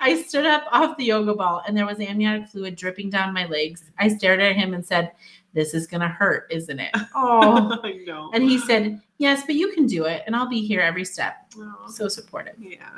I 0.00 0.24
stood 0.26 0.46
up 0.46 0.64
off 0.72 0.96
the 0.96 1.04
yoga 1.04 1.34
ball, 1.34 1.62
and 1.66 1.76
there 1.76 1.86
was 1.86 2.00
amniotic 2.00 2.48
fluid 2.48 2.74
dripping 2.76 3.10
down 3.10 3.34
my 3.34 3.46
legs. 3.46 3.84
I 3.98 4.08
stared 4.08 4.40
at 4.40 4.56
him 4.56 4.74
and 4.74 4.84
said, 4.84 5.12
"This 5.54 5.74
is 5.74 5.86
gonna 5.86 6.08
hurt, 6.08 6.46
isn't 6.50 6.78
it?" 6.78 6.90
Oh, 7.14 7.78
I 7.84 8.00
know. 8.06 8.30
and 8.34 8.42
he 8.42 8.58
said, 8.58 9.00
"Yes, 9.18 9.44
but 9.46 9.54
you 9.54 9.72
can 9.72 9.86
do 9.86 10.04
it, 10.04 10.22
and 10.26 10.34
I'll 10.36 10.48
be 10.48 10.66
here 10.66 10.80
every 10.80 11.04
step." 11.04 11.36
Oh, 11.58 11.86
So 11.88 12.08
supportive. 12.08 12.54
yeah. 12.58 12.90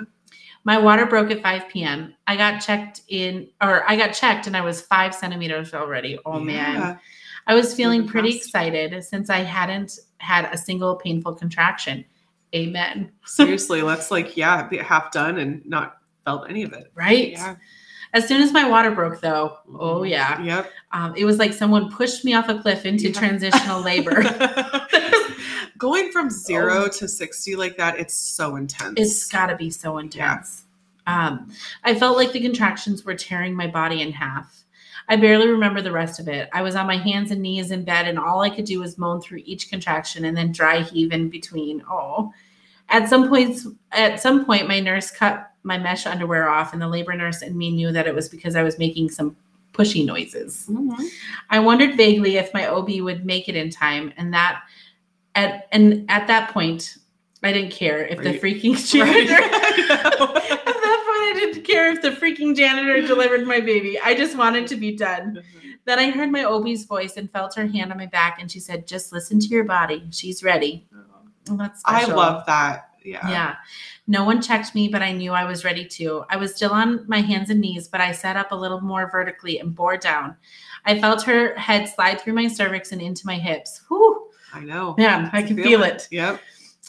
My 0.65 0.77
water 0.77 1.07
broke 1.07 1.31
at 1.31 1.43
5 1.43 1.69
p.m. 1.71 2.15
I 2.27 2.37
got 2.37 2.59
checked 2.61 3.01
in, 3.09 3.49
or 3.63 3.89
I 3.91 3.97
got 3.97 4.13
checked, 4.13 4.47
and 4.47 4.55
I 4.57 4.61
was 4.61 4.83
five 4.83 5.15
centimeters 5.15 5.73
already. 5.73 6.19
Oh 6.27 6.39
man. 6.39 6.99
I 7.47 7.55
was 7.55 7.75
feeling 7.75 8.07
pretty 8.07 8.37
excited 8.37 9.03
since 9.03 9.31
I 9.31 9.39
hadn't 9.39 9.99
had 10.19 10.45
a 10.53 10.59
single 10.59 10.97
painful 10.97 11.35
contraction. 11.35 12.05
Amen. 12.55 13.11
Seriously, 13.25 13.81
let's 13.81 14.11
like, 14.11 14.37
yeah, 14.37 14.69
be 14.69 14.77
half 14.77 15.11
done 15.11 15.39
and 15.39 15.65
not 15.65 15.97
felt 16.27 16.51
any 16.51 16.63
of 16.63 16.73
it. 16.75 16.93
Right? 16.95 17.31
Yeah. 17.33 17.57
As 18.13 18.27
soon 18.27 18.43
as 18.43 18.53
my 18.53 18.69
water 18.69 18.91
broke, 18.91 19.21
though, 19.21 19.59
oh 19.79 20.03
yeah, 20.03 20.43
Yep. 20.43 20.71
um, 20.93 21.15
it 21.17 21.25
was 21.25 21.39
like 21.39 21.53
someone 21.53 21.91
pushed 21.93 22.25
me 22.25 22.35
off 22.35 22.49
a 22.49 22.59
cliff 22.61 22.85
into 22.85 23.09
Yeah. 23.09 23.19
transitional 23.19 23.81
labor. 23.83 24.23
Going 25.79 26.11
from 26.13 26.29
zero 26.49 26.89
to 26.89 27.09
60 27.09 27.57
like 27.57 27.77
that, 27.77 27.99
it's 27.99 28.15
so 28.15 28.57
intense. 28.57 28.95
Oh. 28.99 29.03
It's 29.03 29.29
got 29.29 29.47
to 29.47 29.57
be 29.57 29.71
so 29.71 29.99
intense. 29.99 30.65
Um, 31.07 31.51
I 31.85 31.95
felt 31.95 32.17
like 32.17 32.33
the 32.33 32.41
contractions 32.41 33.05
were 33.05 33.15
tearing 33.15 33.55
my 33.55 33.67
body 33.67 34.03
in 34.03 34.13
half. 34.13 34.57
I 35.09 35.17
barely 35.17 35.49
remember 35.49 35.81
the 35.83 35.91
rest 35.93 36.21
of 36.21 36.29
it. 36.29 36.49
I 36.53 36.63
was 36.63 36.77
on 36.77 36.87
my 36.87 36.97
hands 36.97 37.31
and 37.31 37.41
knees 37.43 37.71
in 37.73 37.85
bed, 37.85 38.07
and 38.07 38.19
all 38.19 38.43
I 38.43 38.51
could 38.51 38.65
do 38.65 38.81
was 38.81 38.99
moan 38.99 39.21
through 39.21 39.43
each 39.45 39.69
contraction 39.71 40.25
and 40.25 40.37
then 40.37 40.53
dry 40.53 40.83
heave 40.83 41.13
in 41.13 41.29
between. 41.31 41.83
Oh, 41.91 42.33
at 42.91 43.09
some 43.09 43.29
points, 43.29 43.67
at 43.93 44.21
some 44.21 44.45
point, 44.45 44.69
my 44.69 44.79
nurse 44.81 45.11
cut 45.11 45.50
my 45.63 45.77
mesh 45.79 46.07
underwear 46.07 46.49
off, 46.49 46.73
and 46.73 46.81
the 46.81 46.89
labor 46.89 47.15
nurse 47.15 47.43
and 47.43 47.55
me 47.57 47.71
knew 47.71 47.93
that 47.93 48.07
it 48.07 48.15
was 48.15 48.29
because 48.29 48.57
I 48.57 48.63
was 48.63 48.79
making 48.79 49.11
some 49.11 49.37
pushy 49.73 50.05
noises. 50.05 50.67
Mhm. 50.71 51.09
I 51.51 51.59
wondered 51.61 51.97
vaguely 51.97 52.37
if 52.37 52.53
my 52.55 52.67
OB 52.67 53.01
would 53.03 53.25
make 53.25 53.49
it 53.49 53.57
in 53.57 53.71
time, 53.71 54.13
and 54.17 54.33
that 54.35 54.63
at 55.35 55.69
and 55.73 56.05
at 56.11 56.27
that 56.27 56.51
point, 56.53 56.97
I 57.43 57.53
didn't 57.53 57.71
care 57.73 58.05
if 58.07 58.19
the 58.19 58.31
Right. 58.31 58.41
freaking 58.43 58.73
Right. 59.01 59.29
janitor. 59.29 59.43
at 59.43 59.89
that 59.89 60.17
point, 60.19 61.23
I 61.23 61.33
didn't 61.39 61.65
care 61.65 61.93
if 61.93 62.03
the 62.03 62.11
freaking 62.11 62.57
janitor 62.57 63.01
delivered 63.07 63.47
my 63.47 63.61
baby. 63.61 63.99
I 64.01 64.15
just 64.15 64.37
wanted 64.37 64.67
to 64.69 64.77
be 64.77 64.97
done. 64.97 65.43
Then 65.87 65.99
I 65.99 66.11
heard 66.11 66.31
my 66.31 66.45
OB's 66.45 66.85
voice 66.85 67.17
and 67.17 67.31
felt 67.31 67.55
her 67.55 67.67
hand 67.67 67.91
on 67.93 67.99
my 67.99 68.07
back, 68.07 68.39
and 68.41 68.51
she 68.51 68.61
said, 68.61 68.87
"Just 68.87 69.13
listen 69.13 69.39
to 69.41 69.47
your 69.49 69.65
body. 69.65 70.07
She's 70.11 70.43
ready." 70.43 70.87
Oh, 71.51 71.57
that's 71.57 71.83
I 71.87 72.05
love 72.05 72.45
that. 72.47 72.90
Yeah. 73.03 73.29
Yeah. 73.29 73.57
No 74.07 74.25
one 74.25 74.43
checked 74.43 74.75
me, 74.75 74.89
but 74.89 75.03
I 75.03 75.13
knew 75.13 75.33
I 75.33 75.45
was 75.45 75.65
ready 75.65 75.85
to. 75.87 76.25
I 76.29 76.37
was 76.37 76.55
still 76.55 76.73
on 76.73 77.05
my 77.09 77.21
hands 77.21 77.51
and 77.51 77.61
knees, 77.61 77.89
but 77.89 78.01
I 78.01 78.13
sat 78.13 78.37
up 78.37 78.53
a 78.53 78.57
little 78.57 78.81
more 78.81 79.11
vertically 79.11 79.59
and 79.59 79.75
bore 79.75 79.97
down. 79.97 80.37
I 80.85 81.01
felt 81.01 81.23
her 81.23 81.55
head 81.57 81.89
slide 81.89 82.21
through 82.21 82.35
my 82.35 82.49
cervix 82.49 82.93
and 82.93 83.01
into 83.01 83.27
my 83.27 83.37
hips. 83.37 83.83
Whew, 83.89 84.29
I 84.53 84.61
know. 84.61 84.95
man, 84.99 85.31
I 85.33 85.43
can 85.43 85.57
feel, 85.57 85.83
it. 85.83 86.09
Yep. 86.11 86.41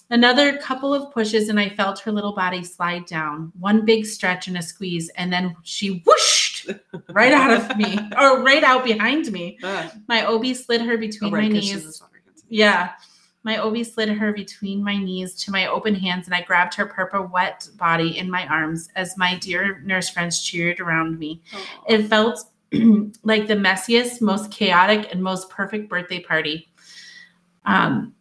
Another 0.10 0.58
couple 0.58 0.94
of 0.94 1.14
pushes, 1.14 1.48
and 1.50 1.60
I 1.60 1.70
felt 1.70 2.00
her 2.00 2.12
little 2.12 2.34
body 2.34 2.64
slide 2.64 3.06
down. 3.06 3.52
One 3.60 3.86
big 3.86 4.06
stretch 4.06 4.48
and 4.48 4.58
a 4.58 4.62
squeeze, 4.62 5.10
and 5.16 5.32
then 5.32 5.56
she 5.64 6.04
whooshed 6.06 6.68
right 7.12 7.32
out 7.32 7.52
of 7.52 7.78
me, 7.78 7.98
or 8.20 8.44
right 8.44 8.64
out 8.64 8.84
behind 8.84 9.32
me. 9.32 9.58
Uh, 9.64 9.90
My 10.08 10.26
OB 10.26 10.48
slid 10.56 10.82
her 10.82 10.98
between 10.98 11.34
oh, 11.34 11.38
right, 11.38 11.52
my 11.52 11.60
knees. 11.60 11.86
was 11.86 12.02
on 12.02 12.10
her 12.12 12.22
hands. 12.26 12.44
Yeah. 12.50 12.92
My 13.44 13.58
OB 13.58 13.84
slid 13.86 14.10
her 14.10 14.32
between 14.32 14.84
my 14.84 14.98
knees 14.98 15.36
to 15.44 15.52
my 15.52 15.68
open 15.68 15.96
hands, 15.96 16.28
and 16.28 16.36
I 16.36 16.42
grabbed 16.42 16.76
her 16.76 16.86
purple 16.86 17.28
wet 17.28 17.68
body 17.76 18.18
in 18.18 18.30
my 18.30 18.46
arms 18.48 18.90
as 18.96 19.18
my 19.18 19.38
dear 19.40 19.82
nurse 19.84 20.10
friends 20.10 20.42
cheered 20.42 20.80
around 20.80 21.18
me. 21.18 21.42
It 21.88 22.08
felt 22.08 22.52
like 23.24 23.48
the 23.48 23.56
messiest, 23.56 24.22
most 24.22 24.52
chaotic, 24.52 25.12
and 25.12 25.24
most 25.24 25.50
perfect 25.50 25.90
birthday 25.90 26.20
party. 26.20 26.72
Um, 27.66 28.14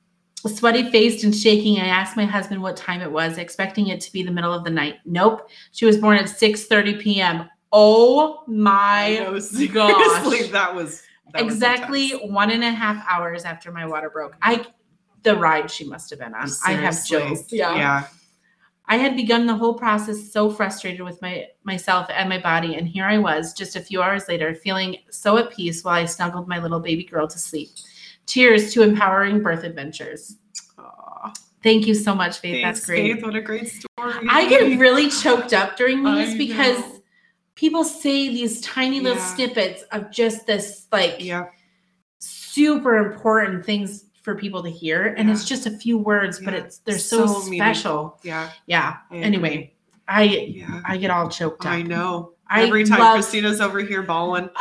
sweaty 0.49 0.91
faced 0.91 1.25
and 1.25 1.37
shaking, 1.37 1.79
I 1.79 1.87
asked 1.87 2.17
my 2.17 2.25
husband 2.25 2.63
what 2.63 2.77
time 2.77 3.03
it 3.03 3.13
was, 3.13 3.37
expecting 3.37 3.89
it 3.89 4.01
to 4.01 4.13
be 4.13 4.23
the 4.23 4.31
middle 4.31 4.53
of 4.53 4.65
the 4.65 4.71
night. 4.71 4.97
Nope. 5.05 5.51
She 5.73 5.85
was 5.85 5.99
born 5.99 6.17
at 6.17 6.27
6:30 6.27 7.01
p.m. 7.01 7.49
Oh 7.73 8.43
my 8.47 9.19
know, 9.21 9.33
gosh. 9.73 10.49
that 10.49 10.75
was 10.75 11.03
that 11.33 11.43
exactly 11.43 12.11
one 12.13 12.51
and 12.51 12.65
a 12.65 12.71
half 12.71 13.05
hours 13.09 13.45
after 13.45 13.71
my 13.71 13.87
water 13.87 14.11
broke. 14.11 14.35
I 14.43 14.67
the 15.23 15.37
ride 15.37 15.71
she 15.71 15.85
must 15.85 16.11
have 16.11 16.19
been 16.19 16.35
on. 16.35 16.49
I 16.67 16.73
have 16.73 16.95
Seriously. 16.95 17.37
chills. 17.37 17.53
Yeah. 17.53 17.75
Yeah. 17.77 18.07
I 18.87 18.97
had 18.97 19.15
begun 19.15 19.47
the 19.47 19.55
whole 19.55 19.75
process 19.75 20.33
so 20.33 20.51
frustrated 20.51 21.03
with 21.03 21.23
my 21.23 21.47
myself 21.63 22.09
and 22.11 22.29
my 22.29 22.39
body, 22.39 22.75
and 22.75 22.89
here 22.89 23.05
I 23.05 23.19
was, 23.19 23.53
just 23.53 23.77
a 23.77 23.81
few 23.81 24.03
hours 24.03 24.27
later, 24.29 24.53
feeling 24.55 24.97
so 25.11 25.37
at 25.37 25.51
peace 25.53 25.85
while 25.85 25.95
I 25.95 26.07
snuggled 26.07 26.49
my 26.49 26.59
little 26.59 26.81
baby 26.81 27.05
girl 27.05 27.29
to 27.29 27.39
sleep. 27.39 27.69
Cheers 28.27 28.73
to 28.75 28.83
empowering 28.83 29.43
birth 29.43 29.63
adventures. 29.63 30.37
Aw. 30.79 31.33
Thank 31.63 31.87
you 31.87 31.95
so 31.95 32.15
much, 32.17 32.39
Faith. 32.41 32.63
Thanks, 32.63 32.81
That's 32.81 32.87
great. 32.87 33.15
Faith. 33.15 33.25
What 33.25 33.37
a 33.37 33.41
great 33.41 33.69
story. 33.69 34.27
I 34.29 34.49
get 34.49 34.79
really 34.81 35.09
choked 35.09 35.53
up 35.53 35.77
during 35.77 36.03
these 36.03 36.35
I 36.35 36.39
because 36.39 36.79
know. 36.81 37.03
people 37.55 37.85
say 37.85 38.29
these 38.29 38.61
tiny 38.63 38.99
little 39.01 39.19
Yeah. 39.19 39.35
snippets 39.35 39.83
of 39.93 40.11
just 40.11 40.47
this 40.47 40.87
like 40.91 41.17
Yeah. 41.21 41.45
super 42.19 42.97
important 42.97 43.65
things 43.65 44.05
for 44.23 44.35
people 44.35 44.63
to 44.63 44.71
hear 44.71 45.15
and 45.17 45.31
it's 45.31 45.45
just 45.45 45.67
a 45.67 45.71
few 45.71 45.97
words 45.97 46.39
but 46.45 46.53
it's 46.55 46.79
they're 46.79 46.99
so, 46.99 47.27
So 47.27 47.41
special. 47.41 48.19
Yeah. 48.23 48.51
yeah 48.67 48.99
anyway 49.13 49.73
i 50.09 50.23
Yeah. 50.25 50.83
i 50.85 50.97
get 50.97 51.11
all 51.11 51.29
choked 51.29 51.65
up 51.65 51.73
I 51.73 51.83
know. 51.83 52.33
I 52.49 52.65
Every 52.65 52.85
time 52.85 52.99
love- 52.99 53.15
Christina's 53.15 53.61
over 53.61 53.79
here 53.81 54.03
bawling. 54.03 54.51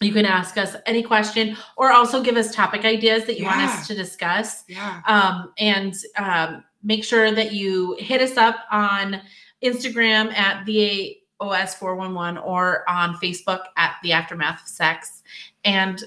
You 0.00 0.12
can 0.12 0.26
ask 0.26 0.58
us 0.58 0.76
any 0.86 1.02
question 1.02 1.56
or 1.76 1.90
also 1.92 2.22
give 2.22 2.36
us 2.36 2.54
topic 2.54 2.84
ideas 2.84 3.24
that 3.26 3.38
you 3.38 3.44
want 3.46 3.60
us 3.62 3.86
to 3.86 3.94
discuss 3.94 4.64
Yeah. 4.68 5.00
um, 5.06 5.52
and 5.58 5.94
um, 6.18 6.64
make 6.82 7.02
sure 7.04 7.32
that 7.32 7.52
you 7.52 7.96
hit 7.98 8.20
us 8.20 8.36
up 8.36 8.56
on 8.70 9.20
Instagram 9.62 10.32
at 10.34 10.64
the 10.66 11.16
OS411 11.40 12.44
or 12.44 12.88
on 12.88 13.14
Facebook 13.16 13.60
at 13.76 13.96
the 14.02 14.12
Aftermath 14.12 14.62
of 14.62 14.68
Sex. 14.68 15.22
And 15.64 16.02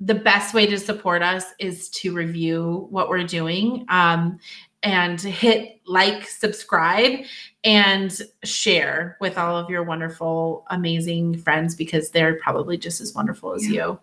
the 0.00 0.14
best 0.14 0.54
way 0.54 0.66
to 0.66 0.78
support 0.78 1.22
us 1.22 1.44
is 1.58 1.88
to 1.88 2.14
review 2.14 2.86
what 2.90 3.08
we're 3.08 3.24
doing 3.24 3.86
um, 3.88 4.38
and 4.82 5.20
hit 5.20 5.80
like, 5.86 6.28
subscribe, 6.28 7.20
and 7.64 8.20
share 8.44 9.16
with 9.20 9.38
all 9.38 9.56
of 9.56 9.70
your 9.70 9.82
wonderful, 9.82 10.66
amazing 10.70 11.38
friends 11.38 11.74
because 11.74 12.10
they're 12.10 12.38
probably 12.40 12.76
just 12.76 13.00
as 13.00 13.14
wonderful 13.14 13.52
as 13.54 13.66
Yeah. 13.66 13.86
you. 13.86 14.00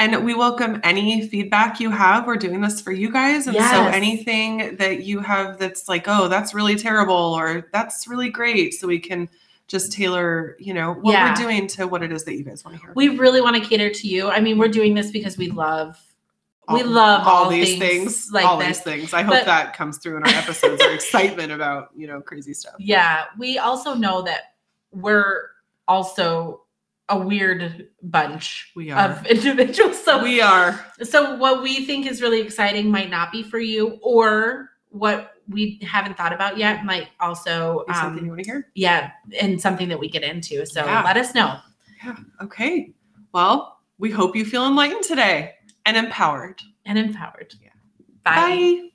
And 0.00 0.24
we 0.24 0.34
welcome 0.34 0.80
any 0.82 1.28
feedback 1.28 1.78
you 1.78 1.90
have. 1.90 2.26
We're 2.26 2.36
doing 2.36 2.60
this 2.60 2.80
for 2.80 2.90
you 2.90 3.12
guys. 3.12 3.46
And 3.46 3.56
so 3.56 3.86
anything 3.86 4.76
that 4.76 5.04
you 5.04 5.20
have 5.20 5.58
that's 5.58 5.88
like, 5.88 6.08
oh, 6.08 6.26
that's 6.26 6.52
really 6.52 6.74
terrible 6.74 7.14
or 7.14 7.68
that's 7.72 8.08
really 8.08 8.28
great. 8.28 8.74
So 8.74 8.88
we 8.88 8.98
can 8.98 9.28
just 9.66 9.92
tailor, 9.92 10.56
you 10.58 10.74
know, 10.74 10.92
what 10.92 11.12
Yeah. 11.12 11.28
we're 11.30 11.34
doing 11.36 11.66
to 11.68 11.86
what 11.88 12.02
it 12.02 12.12
is 12.12 12.24
that 12.24 12.36
you 12.36 12.44
guys 12.44 12.64
want 12.64 12.76
to 12.76 12.82
hear. 12.82 12.92
We 12.94 13.08
really 13.08 13.40
want 13.40 13.56
to 13.62 13.66
cater 13.68 13.90
to 13.90 14.06
you. 14.08 14.28
I 14.28 14.40
mean, 14.40 14.58
we're 14.58 14.68
doing 14.68 14.94
this 14.94 15.10
because 15.10 15.36
we 15.38 15.50
love 15.50 15.98
we 16.70 16.80
All- 16.80 16.88
love 16.88 17.26
all, 17.26 17.50
these 17.50 17.78
things, 17.78 17.80
things. 18.22 18.32
like 18.32 18.46
all 18.46 18.56
this. 18.56 18.78
these 18.78 18.80
things. 18.80 19.12
I 19.12 19.20
hope 19.20 19.34
But- 19.34 19.44
that 19.44 19.76
comes 19.76 19.98
through 19.98 20.16
in 20.16 20.22
our 20.22 20.32
episodes, 20.34 20.80
our 20.82 20.92
excitement 20.94 21.52
about, 21.52 21.90
you 21.94 22.06
know, 22.06 22.22
crazy 22.22 22.54
stuff. 22.54 22.72
Yeah, 22.78 23.24
we 23.38 23.58
also 23.58 23.92
know 23.92 24.22
that 24.22 24.54
we're 24.90 25.50
also 25.86 26.62
a 27.10 27.18
weird 27.18 27.88
bunch 28.02 28.72
We 28.74 28.90
are. 28.90 29.10
of 29.10 29.26
individuals. 29.26 30.02
So 30.02 30.22
we 30.22 30.40
are. 30.40 30.82
so 31.02 31.34
what 31.36 31.62
we 31.62 31.84
think 31.84 32.06
is 32.06 32.22
really 32.22 32.40
exciting 32.40 32.90
might 32.90 33.10
not 33.10 33.30
be 33.30 33.42
for 33.42 33.58
you, 33.58 33.98
or 34.02 34.70
what 34.88 35.33
we 35.48 35.78
haven't 35.82 36.16
thought 36.16 36.32
about 36.32 36.56
yet 36.58 36.84
might 36.84 37.08
also 37.20 37.84
something 37.92 38.18
um, 38.20 38.24
you 38.24 38.30
want 38.30 38.42
to 38.44 38.50
hear? 38.50 38.68
yeah, 38.74 39.10
and 39.40 39.60
something 39.60 39.88
that 39.88 39.98
we 40.00 40.08
get 40.08 40.22
into. 40.22 40.64
So 40.66 40.84
Yeah. 40.84 41.02
let 41.04 41.16
us 41.16 41.34
know. 41.34 41.58
Yeah. 42.04 42.16
Okay. 42.42 42.92
Well, 43.32 43.80
we 43.98 44.10
hope 44.10 44.34
you 44.36 44.44
feel 44.44 44.66
enlightened 44.66 45.04
today 45.04 45.54
and 45.86 45.96
empowered. 45.96 46.60
and 46.86 46.98
empowered. 46.98 47.54
Yeah. 47.62 47.70
Bye. 48.22 48.34
Bye. 48.34 48.88